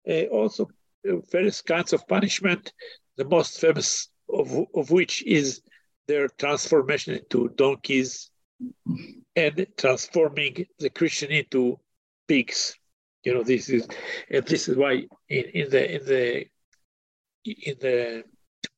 [0.09, 0.69] uh, also
[1.31, 2.73] various kinds of punishment,
[3.17, 5.63] the most famous of, of which is
[6.09, 8.31] their transformation into donkeys
[9.35, 11.79] and transforming the Christian into
[12.29, 12.75] pigs.
[13.25, 13.89] You know, this is
[14.31, 16.47] and this is why in, in the in the
[17.45, 18.25] in the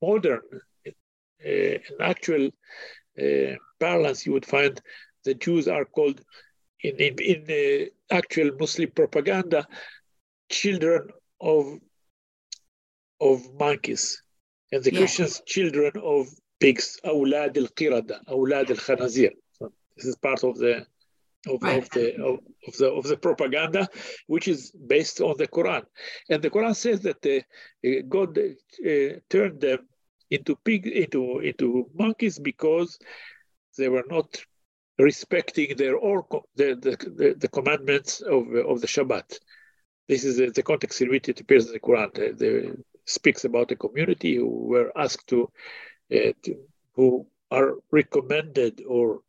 [0.03, 0.41] modern
[0.87, 2.51] uh, actual uh,
[3.21, 4.81] uh, parlance, you would find
[5.25, 6.21] the Jews are called
[6.83, 9.67] in, in, in actual Muslim propaganda
[10.51, 11.09] children
[11.41, 11.79] of
[13.21, 14.23] of monkeys.
[14.73, 15.01] And the yeah.
[15.01, 16.29] Christians children of
[16.61, 19.33] pigs Aulad al-qirada aulad al-khanazir.
[19.53, 20.87] So this is part of the
[21.47, 23.89] of, of the of, of, the of the propaganda
[24.27, 25.83] which is based on the Quran.
[26.31, 29.81] And the Quran says that uh, uh God uh, turned them
[30.31, 32.99] into pig into into monkeys because
[33.77, 34.41] they were not
[34.99, 36.27] respecting their or
[36.57, 39.39] the, the, the, commandments of of the Shabbat.
[40.09, 42.13] This is the, the context in which it appears in the Quran.
[42.15, 42.77] The,
[43.09, 45.51] speaks about a community who were asked to,
[46.13, 46.57] uh, to
[46.95, 49.21] who are recommended or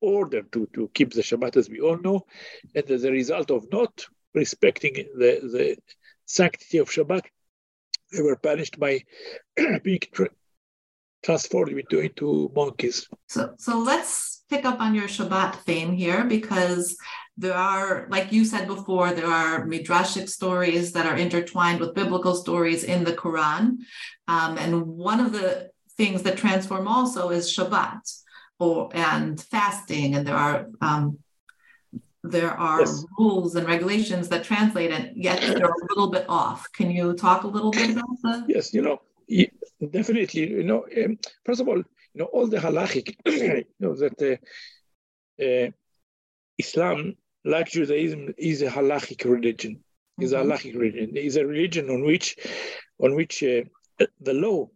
[0.00, 2.24] ordered to, to keep the Shabbat as we all know,
[2.74, 5.76] and as a result of not respecting the, the
[6.26, 7.24] sanctity of Shabbat,
[8.14, 9.02] they were punished by
[9.82, 10.28] being tra-
[11.22, 13.08] transformed into, into monkeys.
[13.28, 16.96] So, so let's pick up on your Shabbat theme here because
[17.36, 22.34] there are, like you said before, there are midrashic stories that are intertwined with biblical
[22.34, 23.78] stories in the Quran.
[24.28, 28.00] Um, and one of the things that transform also is Shabbat
[28.58, 30.14] or and fasting.
[30.14, 31.18] And there are um,
[32.24, 33.04] there are yes.
[33.18, 36.66] rules and regulations that translate and yet they're a little bit off.
[36.72, 38.44] Can you talk a little bit about that?
[38.48, 39.00] Yes, you know,
[39.90, 40.50] definitely.
[40.50, 44.40] You know, um, first of all, you know, all the halachic, you know, that
[45.40, 45.70] uh, uh,
[46.58, 47.14] Islam
[47.44, 49.84] like Judaism, is a halachic religion.
[50.18, 50.50] Is mm-hmm.
[50.50, 51.16] a halachic religion.
[51.16, 52.38] Is a religion on which,
[52.98, 53.64] on which uh,
[54.20, 54.70] the law,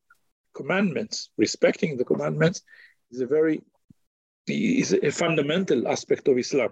[0.54, 2.62] commandments, respecting the commandments,
[3.10, 3.62] is a very
[4.46, 6.70] is a fundamental aspect of Islam.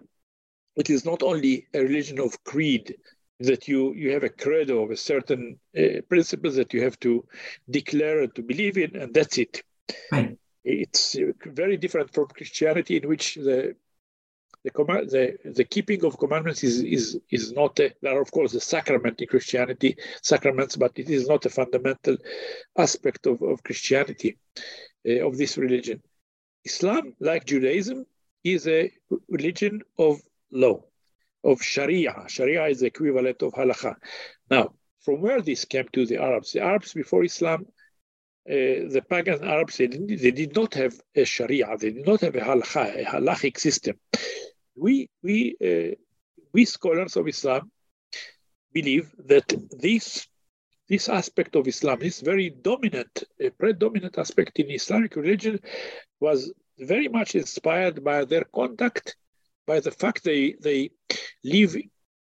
[0.76, 2.96] It is not only a religion of creed
[3.40, 7.24] that you you have a credo of a certain uh, principles that you have to
[7.68, 9.62] declare to believe in, and that's it.
[10.10, 10.38] Right.
[10.64, 13.76] It's very different from Christianity, in which the
[14.66, 18.32] the, command, the, the keeping of commandments is, is, is not, a, there are of
[18.32, 22.16] course a sacrament in Christianity, sacraments, but it is not a fundamental
[22.76, 24.38] aspect of, of Christianity,
[25.08, 26.02] uh, of this religion.
[26.64, 28.06] Islam, like Judaism,
[28.42, 28.90] is a
[29.28, 30.20] religion of
[30.50, 30.82] law,
[31.44, 32.24] of Sharia.
[32.28, 33.96] Sharia is the equivalent of halakha.
[34.50, 36.52] Now, from where this came to the Arabs?
[36.52, 37.66] The Arabs before Islam,
[38.48, 42.34] uh, the pagan Arabs, they, they, did not have a Sharia, they did not have
[42.34, 43.96] a halakha, a halachic system
[44.76, 45.94] we we uh,
[46.52, 47.70] we scholars of Islam
[48.72, 50.26] believe that this
[50.88, 55.58] this aspect of Islam, this very dominant, uh, predominant aspect in Islamic religion,
[56.20, 59.16] was very much inspired by their contact,
[59.66, 60.90] by the fact they they
[61.44, 61.76] live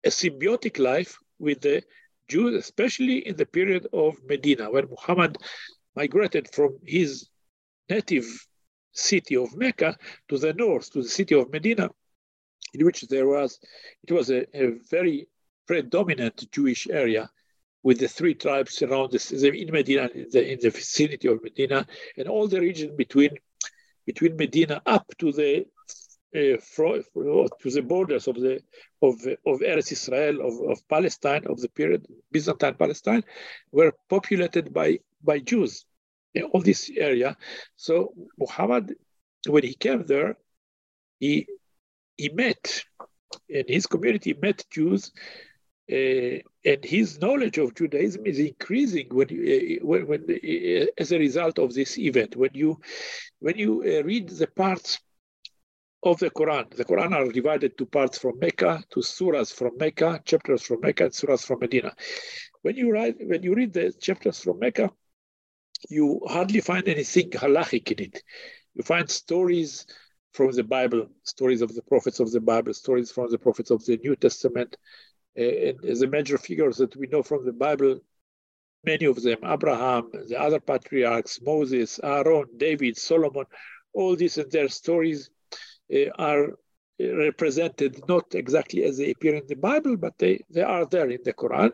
[0.03, 1.83] a symbiotic life with the
[2.27, 5.37] Jews, especially in the period of Medina, when Muhammad
[5.95, 7.29] migrated from his
[7.89, 8.25] native
[8.93, 9.97] city of Mecca
[10.29, 11.89] to the north, to the city of Medina,
[12.73, 13.59] in which there was,
[14.07, 15.27] it was a, a very
[15.67, 17.29] predominant Jewish area
[17.83, 21.85] with the three tribes around this, in Medina, in the, in the vicinity of Medina,
[22.17, 23.31] and all the region between
[24.05, 25.65] between Medina up to the
[26.35, 26.57] uh,
[27.61, 28.61] to the borders of the
[29.01, 29.15] of
[29.45, 33.23] of Eretz Israel of, of Palestine of the period Byzantine Palestine
[33.71, 35.85] were populated by by Jews
[36.33, 37.37] in all this area.
[37.75, 38.95] So Muhammad,
[39.47, 40.35] when he came there,
[41.19, 41.47] he
[42.17, 42.83] he met
[43.49, 45.11] in his community met Jews.
[45.91, 51.19] Uh, and his knowledge of Judaism is increasing when, uh, when, when uh, as a
[51.19, 52.37] result of this event.
[52.37, 52.79] When you
[53.39, 54.99] when you read the parts
[56.03, 56.69] of the Quran.
[56.75, 61.05] The Quran are divided to parts from Mecca, to surahs from Mecca, chapters from Mecca,
[61.05, 61.95] and surahs from Medina.
[62.61, 64.91] When you write, when you read the chapters from Mecca,
[65.89, 68.23] you hardly find anything halachic in it.
[68.73, 69.85] You find stories
[70.33, 73.85] from the Bible, stories of the prophets of the Bible, stories from the prophets of
[73.85, 74.75] the New Testament.
[75.37, 77.99] Uh, and the major figures that we know from the Bible,
[78.83, 83.45] many of them, Abraham, the other patriarchs, Moses, Aaron, David, Solomon,
[83.93, 85.29] all these and their stories
[86.17, 86.53] are
[86.99, 91.19] represented not exactly as they appear in the Bible, but they, they are there in
[91.23, 91.71] the Quran.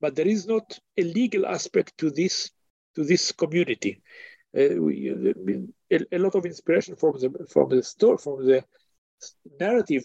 [0.00, 2.50] But there is not a legal aspect to this
[2.94, 4.02] to this community.
[4.56, 5.10] Uh, we,
[5.90, 8.64] a, a, lot of inspiration from the from the story from the
[9.58, 10.04] narrative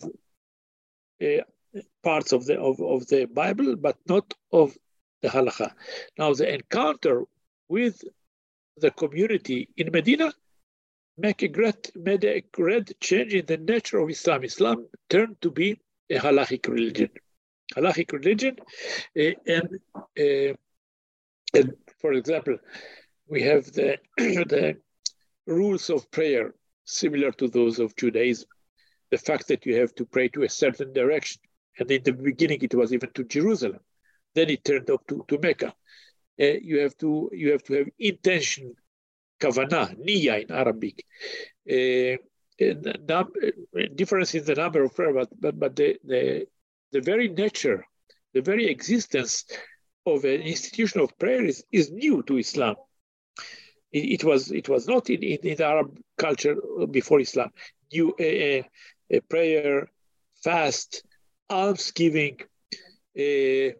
[1.23, 1.43] uh,
[2.03, 4.75] parts of the of, of the Bible, but not of
[5.21, 5.71] the halakha.
[6.17, 7.25] Now the encounter
[7.67, 8.03] with
[8.77, 10.33] the community in Medina
[11.19, 14.43] make a great, made a great change in the nature of Islam.
[14.43, 17.09] Islam turned to be a halachic religion.
[17.75, 18.55] Halachic religion,
[19.19, 20.53] uh, and, uh,
[21.53, 22.57] and for example,
[23.27, 24.77] we have the, the
[25.45, 26.55] rules of prayer
[26.85, 28.47] similar to those of Judaism.
[29.11, 31.41] The fact that you have to pray to a certain direction.
[31.77, 33.79] And in the beginning, it was even to Jerusalem.
[34.35, 35.73] Then it turned up to, to Mecca.
[36.41, 38.73] Uh, you have to you have to have intention
[39.39, 41.05] kavanah, niya in Arabic.
[41.69, 42.17] Uh,
[43.95, 46.45] difference in the number of prayer, but, but, but the, the,
[46.91, 47.85] the very nature,
[48.33, 49.45] the very existence
[50.05, 52.75] of an institution of prayer is, is new to Islam.
[53.91, 56.55] It, it was it was not in, in, in, Arab culture
[56.91, 57.49] before Islam.
[57.91, 58.63] New a,
[59.09, 59.89] a prayer,
[60.43, 61.03] fast,
[61.49, 62.37] almsgiving,
[63.17, 63.73] uh,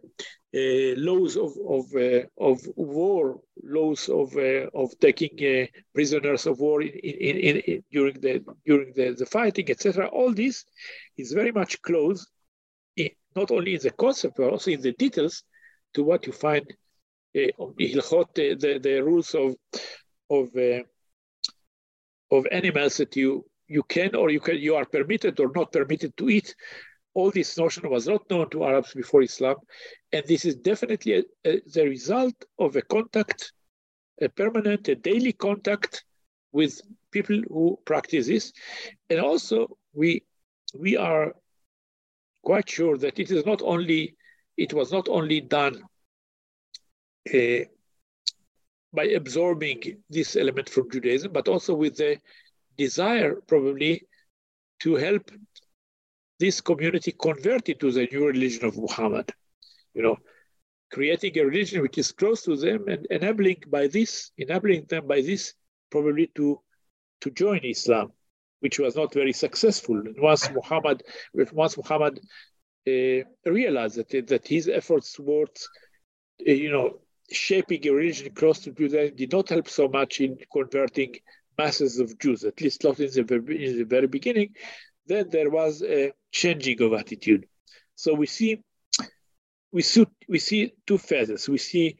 [0.52, 6.82] uh, laws of of uh, of war, laws of uh, of taking prisoners of war
[6.82, 10.08] in, in, in, in, during the during the, the fighting, etc.
[10.08, 10.64] All this
[11.16, 12.26] is very much close,
[12.96, 15.44] in, not only in the concept but also in the details,
[15.94, 16.66] to what you find
[17.58, 19.54] of the, the, the rules of
[20.30, 20.48] of
[22.32, 26.16] of animals that you you can or you can you are permitted or not permitted
[26.16, 26.56] to eat
[27.14, 29.56] all this notion was not known to Arabs before Islam.
[30.12, 33.52] And this is definitely a, a, the result of a contact,
[34.20, 36.04] a permanent, a daily contact
[36.52, 36.80] with
[37.12, 38.52] people who practice this.
[39.08, 40.24] And also, we,
[40.74, 41.34] we are
[42.42, 44.16] quite sure that it is not only,
[44.56, 45.82] it was not only done
[47.32, 47.64] uh,
[48.92, 52.18] by absorbing this element from Judaism, but also with the
[52.76, 54.02] desire probably
[54.80, 55.30] to help
[56.40, 59.30] this community converted to the new religion of Muhammad.
[59.94, 60.16] You know,
[60.92, 65.20] creating a religion which is close to them and enabling by this, enabling them by
[65.20, 65.54] this,
[65.90, 66.60] probably to
[67.20, 68.12] to join Islam,
[68.60, 69.96] which was not very successful.
[69.96, 71.02] And once Muhammad,
[71.52, 72.20] once Muhammad
[72.88, 75.68] uh, realized that that his efforts towards,
[76.48, 80.38] uh, you know, shaping a religion close to Judaism did not help so much in
[80.52, 81.16] converting
[81.58, 84.54] masses of Jews, at least not in the, in the very beginning
[85.10, 87.46] then there was a changing of attitude.
[87.96, 88.62] So we see
[89.72, 91.48] we see, we see two phases.
[91.48, 91.96] We see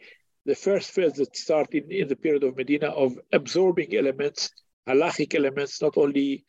[0.47, 4.51] the first phase that started in the period of Medina of absorbing elements,
[4.89, 6.45] halachic elements, not only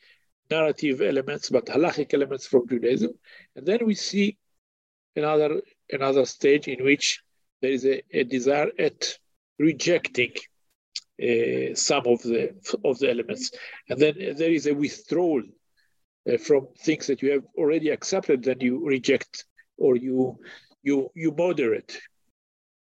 [0.50, 3.12] narrative elements, but halachic elements from Judaism.
[3.56, 4.38] And then we see
[5.16, 5.62] another
[5.92, 7.22] another stage in which
[7.62, 9.18] there is a, a desire at
[9.60, 10.32] rejecting
[11.22, 13.52] uh, some of the of the elements,
[13.90, 15.44] and then there is a withdrawal
[16.32, 19.46] uh, from things that you have already accepted, then you reject
[19.78, 20.40] or you
[20.84, 21.98] you you border it.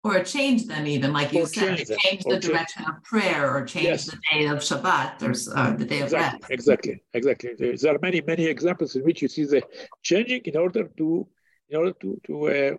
[0.04, 3.42] Or change them even like you Or said change change the change- direction of prayer
[3.54, 4.04] or change Yes.
[4.06, 6.52] the day of shabbat or uh, the day of exactly rest.
[6.58, 7.50] exactly exactly.
[7.58, 9.62] There there are many many examples in which you see the
[10.10, 11.08] changing in order to
[11.70, 12.74] in order to to uh,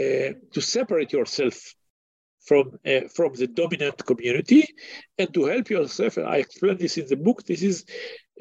[0.00, 1.56] uh, to separate yourself
[2.48, 4.62] from uh, from the dominant community
[5.18, 6.12] and to help yourself.
[6.18, 7.38] And i explain this in the book.
[7.50, 7.76] This is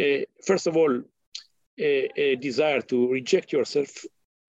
[0.04, 0.94] uh, first of all
[1.90, 1.92] a,
[2.26, 3.90] a desire to reject yourself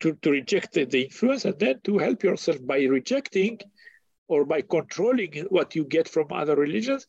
[0.00, 3.58] to, to reject the, influence and then to help yourself by rejecting
[4.28, 7.06] or by controlling what you get from other religions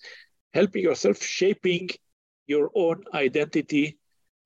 [0.53, 1.89] helping yourself shaping
[2.47, 3.97] your own identity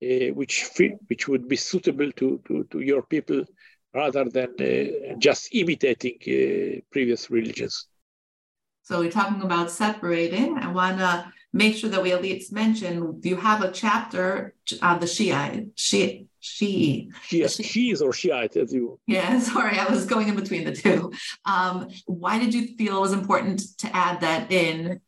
[0.02, 0.68] uh, which
[1.08, 3.42] which would be suitable to, to, to your people
[3.94, 7.86] rather than uh, just imitating uh, previous religions
[8.84, 11.12] so we're talking about separating i want to
[11.52, 16.26] make sure that we at least mention you have a chapter on the shiite Shi
[16.46, 21.10] Shi- Shias or Shiite, as you Yeah, sorry, I was going in between the two.
[21.46, 25.00] Um, why did you feel it was important to add that in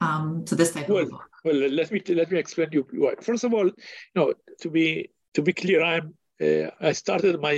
[0.00, 1.28] um, to this type Well, of book?
[1.44, 3.16] Well, let me let me explain to you why.
[3.20, 7.56] First of all, you know, to be to be clear, I'm uh, I started my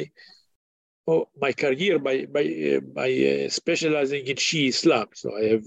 [1.44, 5.06] my career by by uh, by uh, specializing in Shia Islam.
[5.22, 5.66] So I have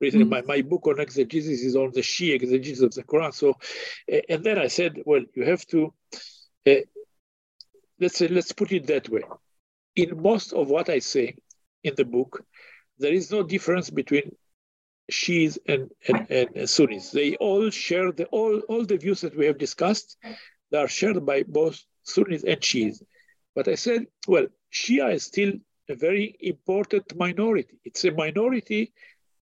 [0.00, 0.30] written Mhm.
[0.34, 3.32] my, my book on exegesis is on the Shia exegesis of the Quran.
[3.42, 3.48] So,
[4.14, 5.80] uh, and then I said, well, you have to
[6.70, 6.82] uh,
[8.00, 9.22] let's say let's put it that way.
[10.02, 11.26] In most of what I say
[11.82, 12.32] in the book,
[12.98, 14.26] there is no difference between
[15.10, 16.20] Shias and, and,
[16.56, 17.10] and Sunnis.
[17.10, 20.16] They all share the all, all the views that we have discussed.
[20.70, 22.96] They are shared by both Sunnis and Shias.
[23.56, 25.52] But I said, well, Shia is still
[25.88, 27.78] a very important minority.
[27.84, 28.92] It's a minority.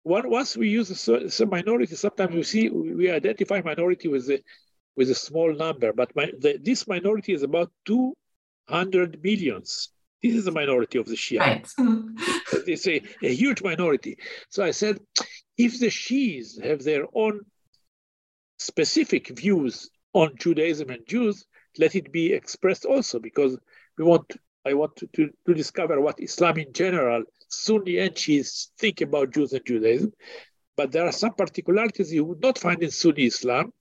[0.03, 4.43] One, once we use a, a minority, sometimes we see we identify minority with a
[4.97, 9.91] with a small number, but my, the, this minority is about 200 millions.
[10.23, 11.67] This is the minority of the Shia Right.
[12.67, 14.19] it's a, a huge minority.
[14.51, 14.99] So I said,
[15.57, 17.41] if the Shias have their own
[18.59, 21.47] specific views on Judaism and Jews,
[21.79, 23.57] let it be expressed also, because
[23.97, 24.37] we want.
[24.67, 29.33] I want to, to, to discover what Islam in general, Sunni and Shias think about
[29.33, 30.13] Jews and Judaism.
[30.77, 33.73] But there are some particularities you would not find in Sunni Islam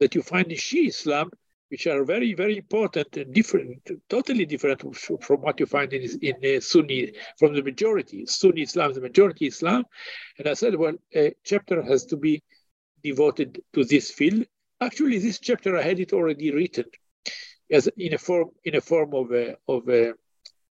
[0.00, 1.30] that you find in Shia Islam,
[1.68, 6.56] which are very, very important and different, totally different from what you find in, in
[6.56, 8.26] uh, Sunni, from the majority.
[8.26, 9.84] Sunni Islam, is the majority Islam.
[10.38, 12.42] And I said, well, a chapter has to be
[13.02, 14.44] devoted to this field.
[14.80, 16.84] Actually, this chapter I had it already written
[17.96, 20.12] in a form in a form of a, of a,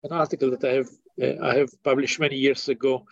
[0.04, 0.90] an article that I have
[1.22, 3.06] uh, I have published many years ago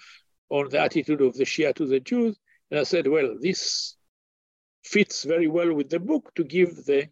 [0.50, 2.38] on the attitude of the Shia to the Jews.
[2.72, 3.96] And I said, well, this
[4.84, 7.08] fits very well with the book to give the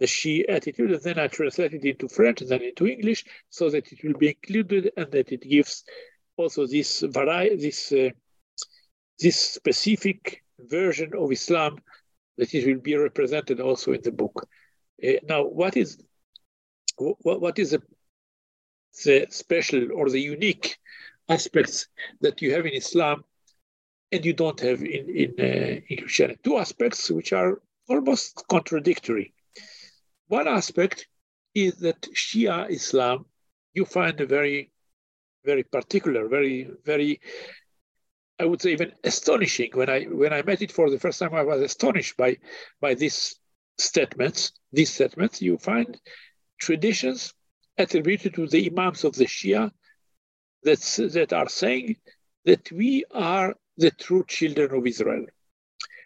[0.00, 3.68] the Shia attitude, and then I translated it into French and then into English, so
[3.70, 5.82] that it will be included and that it gives
[6.36, 8.10] also this variety, this uh,
[9.18, 11.78] this specific version of Islam
[12.36, 14.48] that it will be represented also in the book.
[15.02, 15.98] Uh, now, what is
[16.96, 17.82] what, what is the,
[19.04, 20.78] the special or the unique
[21.28, 21.86] aspects
[22.20, 23.24] that you have in Islam
[24.10, 26.40] and you don't have in in, uh, in Christianity?
[26.42, 29.32] Two aspects which are almost contradictory.
[30.26, 31.06] One aspect
[31.54, 33.26] is that Shia Islam
[33.78, 34.70] you find a very,
[35.44, 37.20] very particular, very, very,
[38.38, 39.70] I would say even astonishing.
[39.74, 42.38] When I when I met it for the first time, I was astonished by
[42.80, 43.37] by these
[43.78, 44.52] statements.
[44.72, 45.98] These statements you find
[46.58, 47.32] traditions
[47.76, 49.70] attributed to the imams of the Shia
[50.64, 51.96] that that are saying
[52.44, 55.26] that we are the true children of Israel.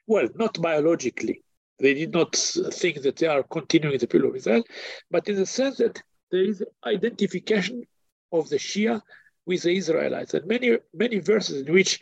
[0.06, 1.42] Well, not biologically.
[1.78, 4.62] They did not think that they are continuing the people of Israel,
[5.10, 7.84] but in the sense that there is identification
[8.30, 9.00] of the Shia
[9.46, 10.34] with the Israelites.
[10.34, 12.00] And many, many verses in which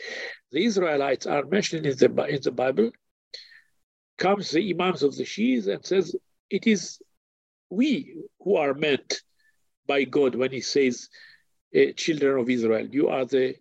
[0.50, 2.90] the Israelites are mentioned in the, in the Bible
[4.20, 6.14] comes the imams of the Shias and says,
[6.50, 7.00] it is
[7.70, 9.22] we who are meant
[9.86, 11.08] by God when he says,
[11.74, 13.56] uh, children of Israel, you are the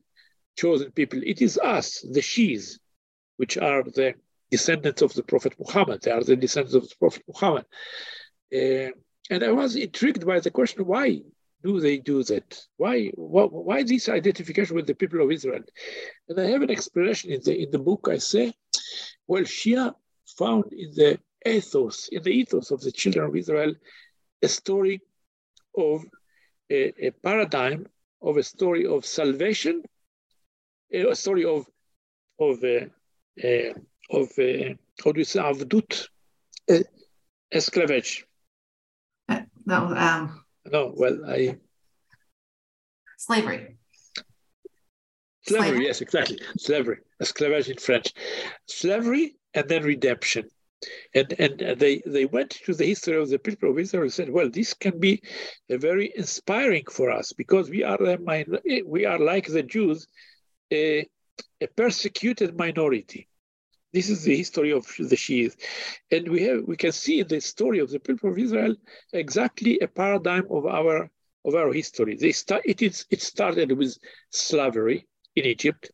[0.57, 1.19] chosen people.
[1.23, 2.77] It is us, the Shias,
[3.37, 4.15] which are the
[4.51, 6.01] descendants of the Prophet Muhammad.
[6.01, 7.65] They are the descendants of the Prophet Muhammad.
[8.53, 8.91] Uh,
[9.31, 11.21] and I was intrigued by the question, why
[11.63, 12.59] do they do that?
[12.77, 15.63] Why, why, why this identification with the people of Israel?
[16.27, 18.09] And I have an explanation in the, in the book.
[18.11, 18.53] I say,
[19.27, 19.93] well, Shia
[20.41, 21.11] found in the
[21.45, 23.73] ethos, in the ethos of the children of Israel,
[24.41, 25.01] a story
[25.87, 25.97] of
[26.71, 27.87] a, a paradigm
[28.21, 29.75] of a story of salvation,
[30.93, 31.61] a story of
[32.39, 32.85] of uh,
[33.47, 33.73] uh,
[34.19, 34.73] of uh,
[35.03, 36.07] how do you say avdut,
[37.53, 38.23] esclavage.
[39.65, 41.57] No, um, No, well, I
[43.17, 43.75] Slavery.
[45.41, 45.85] Slavery, slavery.
[45.85, 46.39] yes, exactly.
[46.57, 48.13] Slavery, esclavage in French.
[48.67, 50.49] Slavery and then redemption.
[51.13, 54.29] And, and they, they went to the history of the people of Israel and said,
[54.29, 55.21] well, this can be
[55.69, 58.17] very inspiring for us because we are, a
[58.85, 60.07] we are like the Jews,
[60.71, 61.05] a,
[61.59, 63.27] a persecuted minority.
[63.91, 65.55] This is the history of the Shias.
[66.11, 68.75] And we have we can see the story of the people of Israel
[69.11, 71.09] exactly a paradigm of our
[71.45, 72.15] of our history.
[72.15, 73.97] They start, it, is, it started with
[74.29, 75.91] slavery in Egypt,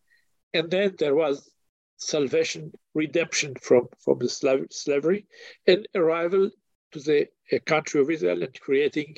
[0.53, 1.49] and then there was
[1.97, 5.27] salvation, redemption from, from the slav- slavery,
[5.67, 6.49] and arrival
[6.93, 9.15] to the uh, country of Israel and creating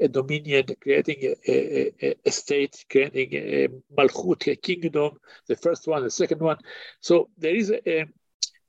[0.00, 6.02] a dominion, creating a, a, a, state, creating a malchut, a kingdom, the first one,
[6.02, 6.56] the second one.
[7.00, 8.06] So there is a,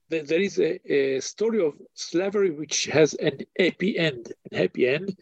[0.09, 5.17] there is a, a, story of slavery which has an happy end, an happy end,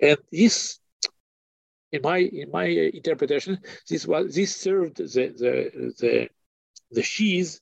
[0.00, 0.78] and this,
[1.92, 6.28] in my in my interpretation, this was this served the the the,
[6.90, 7.60] the Shias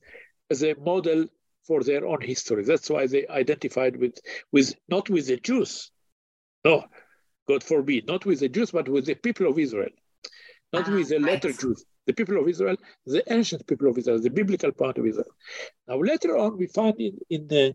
[0.52, 1.20] as a model
[1.66, 2.64] for their own history.
[2.64, 4.16] That's why they identified with
[4.54, 5.90] with not with the Jews,
[6.64, 6.76] no,
[7.50, 9.94] God forbid, not with the Jews, but with the people of Israel,
[10.72, 11.62] not with the later right.
[11.62, 12.76] Jews the people of Israel,
[13.06, 15.32] the ancient people of Israel, the biblical part of Israel.
[15.86, 17.74] Now, later on, we find in, in the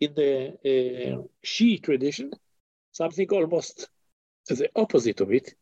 [0.00, 0.32] in the
[0.70, 2.30] uh, Shia tradition
[2.92, 3.88] something almost
[4.48, 5.54] the opposite of it.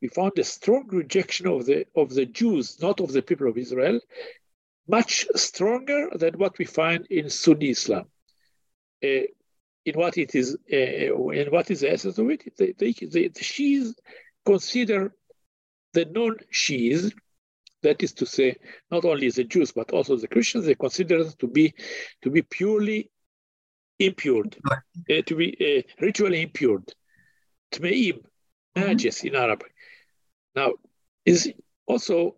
[0.00, 3.58] We found a strong rejection of the of the Jews, not of the people of
[3.58, 4.00] Israel,
[4.88, 8.06] much stronger than what we find in Sunni Islam.
[9.04, 9.28] Uh,
[9.84, 13.28] in what it is, uh, in what is the essence of it, they, they, they,
[13.28, 13.94] the Shias
[14.44, 15.14] consider
[15.92, 17.12] the non-Shias,
[17.82, 18.56] that is to say,
[18.90, 21.74] not only the Jews but also the Christians, they consider them to be
[22.22, 23.10] to be purely
[23.98, 26.82] impure, uh, to be uh, ritually impure,
[27.72, 28.24] tmeim,
[28.76, 29.72] najis in Arabic.
[30.56, 30.72] Now,
[31.24, 31.52] is
[31.86, 32.34] also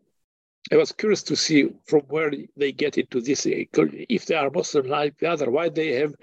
[0.72, 3.46] I was curious to see from where they get into this.
[3.46, 3.64] Uh,
[4.08, 6.14] if they are Muslim like the other, why they have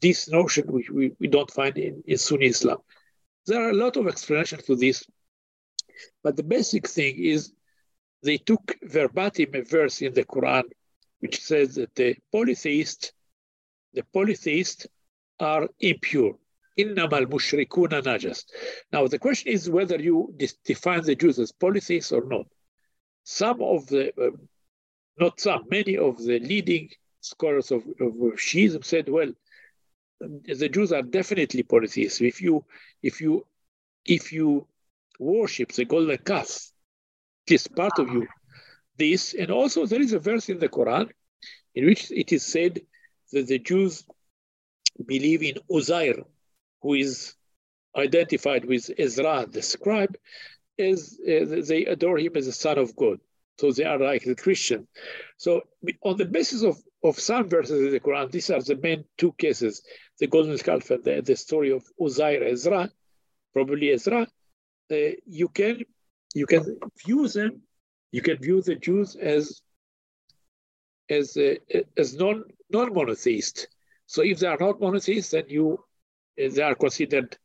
[0.00, 2.78] this notion which we, we don't find in, in Sunni Islam.
[3.46, 5.04] There are a lot of explanations to this.
[6.22, 7.52] But the basic thing is
[8.22, 10.64] they took verbatim a verse in the Quran
[11.20, 13.12] which says that the polytheists,
[13.92, 14.86] the polytheists
[15.38, 16.36] are impure.
[16.78, 18.44] Innamal mushrikuna najas.
[18.92, 20.34] Now the question is whether you
[20.64, 22.46] define the Jews as polytheists or not.
[23.24, 24.30] Some of the, uh,
[25.18, 26.90] not some, many of the leading
[27.20, 29.32] scholars of, of Shiism said, well,
[30.20, 32.20] the Jews are definitely polytheists.
[32.20, 32.64] If you,
[33.02, 33.46] if you,
[34.04, 34.66] if you
[35.20, 36.70] worship the golden calf.
[37.46, 38.26] It is part of you.
[38.96, 41.10] This, and also there is a verse in the Quran
[41.74, 42.80] in which it is said
[43.32, 44.04] that the Jews
[45.06, 46.24] believe in Uzair,
[46.82, 47.34] who is
[47.96, 50.16] identified with Ezra, the scribe,
[50.80, 53.18] as uh, they adore him as the son of God.
[53.58, 54.88] So they are like the Christian.
[55.36, 55.62] So
[56.02, 59.32] on the basis of, of some verses in the Quran, these are the main two
[59.32, 59.82] cases,
[60.18, 62.90] the golden calf and the, the story of Uzair Ezra,
[63.52, 64.26] probably Ezra,
[64.90, 65.84] uh, you can
[66.34, 67.62] you can view them,
[68.12, 69.60] you can view the Jews as
[71.10, 71.56] as uh,
[71.96, 73.68] as non non monotheist.
[74.06, 75.84] So if they are not monotheists, then you
[76.36, 77.36] they are considered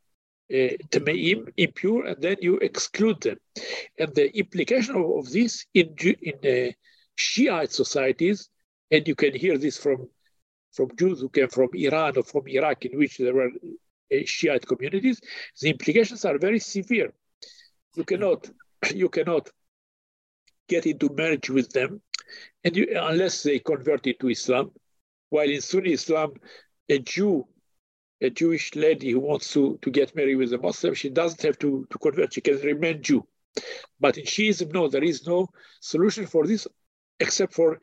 [0.53, 3.37] uh, impure, and then you exclude them.
[3.97, 6.71] And the implication of, of this in in uh,
[7.15, 8.49] Shiite societies,
[8.91, 10.09] and you can hear this from
[10.73, 14.67] from Jews who came from Iran or from Iraq, in which there were uh, Shiite
[14.67, 15.21] communities,
[15.61, 17.13] the implications are very severe
[17.95, 18.49] you cannot
[18.93, 19.49] you cannot
[20.67, 22.01] get into marriage with them,
[22.63, 24.71] and you, unless they convert into Islam.
[25.29, 26.33] While in Sunni Islam,
[26.89, 27.47] a Jew,
[28.21, 31.59] a Jewish lady who wants to, to get married with a Muslim, she doesn't have
[31.59, 33.27] to, to convert, she can remain Jew.
[33.99, 35.49] But in Shiism, no, there is no
[35.81, 36.67] solution for this
[37.19, 37.79] except for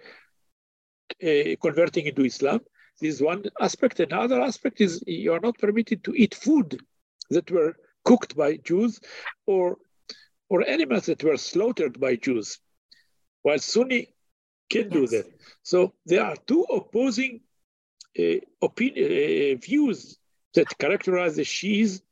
[1.23, 2.61] uh, converting into Islam.
[3.01, 4.01] This is one aspect.
[4.01, 6.81] Another aspect is you are not permitted to eat food
[7.31, 7.75] that were
[8.05, 9.01] cooked by Jews
[9.47, 9.79] or
[10.49, 12.59] or animals that were slaughtered by Jews,
[13.41, 14.15] while Sunni
[14.69, 14.93] can yes.
[14.93, 15.25] do that.
[15.63, 17.41] So there are two opposing
[18.19, 20.19] uh, opinion, uh, views
[20.55, 22.03] that characterize the Shias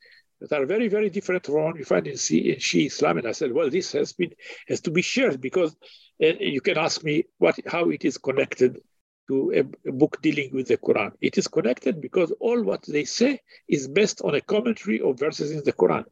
[0.41, 3.18] that are very, very different from what we find in, Shia Islam.
[3.18, 4.32] And I said, well, this has been
[4.68, 5.76] has to be shared because
[6.22, 8.80] uh, you can ask me what how it is connected
[9.28, 11.12] to a, a, book dealing with the Quran.
[11.20, 15.51] It is connected because all what they say is based on a commentary of verses
[15.53, 16.05] in the Quran.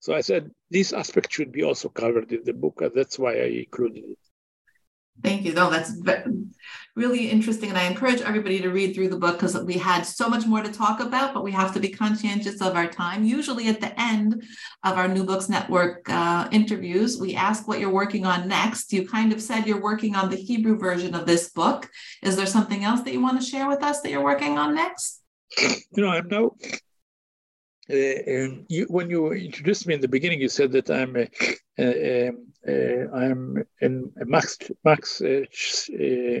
[0.00, 3.34] So I said this aspect should be also covered in the book, and that's why
[3.34, 4.18] I included it.
[5.22, 5.52] Thank you.
[5.52, 5.92] No, that's
[6.94, 7.70] really interesting.
[7.70, 10.62] And I encourage everybody to read through the book because we had so much more
[10.62, 13.24] to talk about, but we have to be conscientious of our time.
[13.24, 14.44] Usually at the end
[14.84, 18.92] of our New Books Network uh, interviews, we ask what you're working on next.
[18.92, 21.88] You kind of said you're working on the Hebrew version of this book.
[22.22, 24.74] Is there something else that you want to share with us that you're working on
[24.74, 25.22] next?
[25.58, 26.50] You know, I'm now
[27.92, 31.28] uh, you, when you introduced me in the beginning, you said that I'm a,
[31.78, 32.30] a,
[32.66, 36.40] a, I'm a Max Max uh, uh,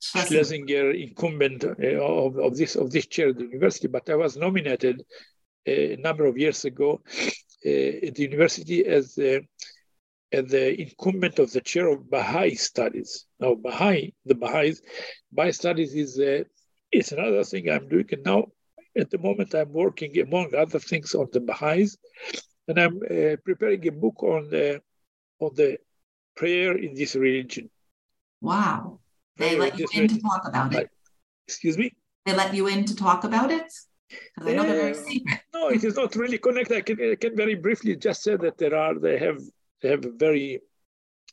[0.00, 5.04] Schloessinger incumbent of, of this of this chair at the university, but I was nominated
[5.66, 7.02] a number of years ago
[7.64, 9.42] at the university as the
[10.32, 13.26] as the incumbent of the chair of Baha'i studies.
[13.40, 14.82] Now, Baha'i, the Baha'is,
[15.32, 16.44] Baha'i studies is uh,
[16.92, 18.46] it's another thing I'm doing, and now
[18.98, 21.96] at the moment, I'm working, among other things, on the Baha'is,
[22.68, 24.80] and I'm uh, preparing a book on the
[25.38, 25.78] on the
[26.34, 27.70] prayer in this religion.
[28.40, 29.00] Wow!
[29.36, 30.18] They prayer let you in religion.
[30.18, 30.90] to talk about it.
[31.46, 31.92] Excuse me.
[32.24, 33.72] They let you in to talk about it.
[34.40, 35.40] I know they're very secret.
[35.52, 36.76] No, it is not really connected.
[36.76, 39.40] I can, I can very briefly just say that there are they have
[39.82, 40.60] they have a very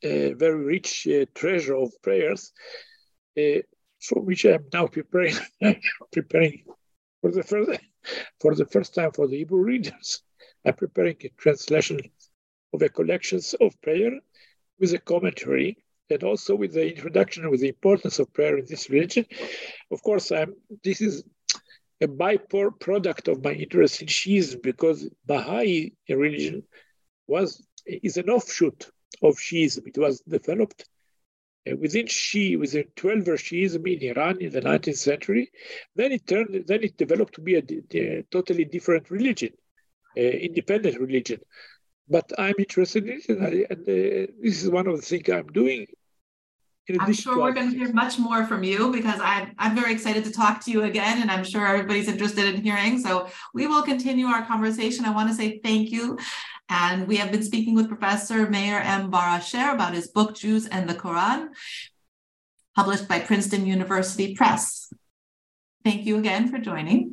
[0.04, 2.52] uh, very rich uh, treasure of prayers,
[3.38, 3.62] uh,
[4.02, 5.36] for which I'm now preparing
[6.12, 6.66] preparing
[7.24, 7.80] for the first
[8.42, 10.22] for the first time for the Hebrew readers.
[10.66, 12.00] I'm preparing a translation
[12.74, 14.12] of a collections of prayer
[14.78, 15.78] with a commentary
[16.10, 19.26] and also with the introduction with the importance of prayer in this religion.
[19.90, 20.54] Of course, I'm,
[20.84, 21.24] this is
[22.02, 26.64] a byproduct of my interest in Shiism because Baha'i religion
[27.28, 29.88] was is an offshoot of Shiism.
[29.88, 30.90] It was developed
[31.66, 35.52] within Shi, within 12 Shiism in Iran in the 19th century,
[35.96, 39.54] then it turned, then it developed to be a, a totally different religion,
[40.18, 41.40] uh, independent religion.
[42.10, 45.88] But I'm interested in it, and uh, this is one of the things I'm doing.
[47.00, 50.26] I'm sure we're going to hear much more from you because I'm, I'm very excited
[50.26, 53.00] to talk to you again, and I'm sure everybody's interested in hearing.
[53.00, 55.06] So we will continue our conversation.
[55.06, 56.18] I want to say thank you
[56.70, 59.10] and we have been speaking with Professor Meir M.
[59.10, 61.50] Bar Asher about his book, Jews and the Quran,
[62.76, 64.92] published by Princeton University Press.
[65.84, 67.13] Thank you again for joining.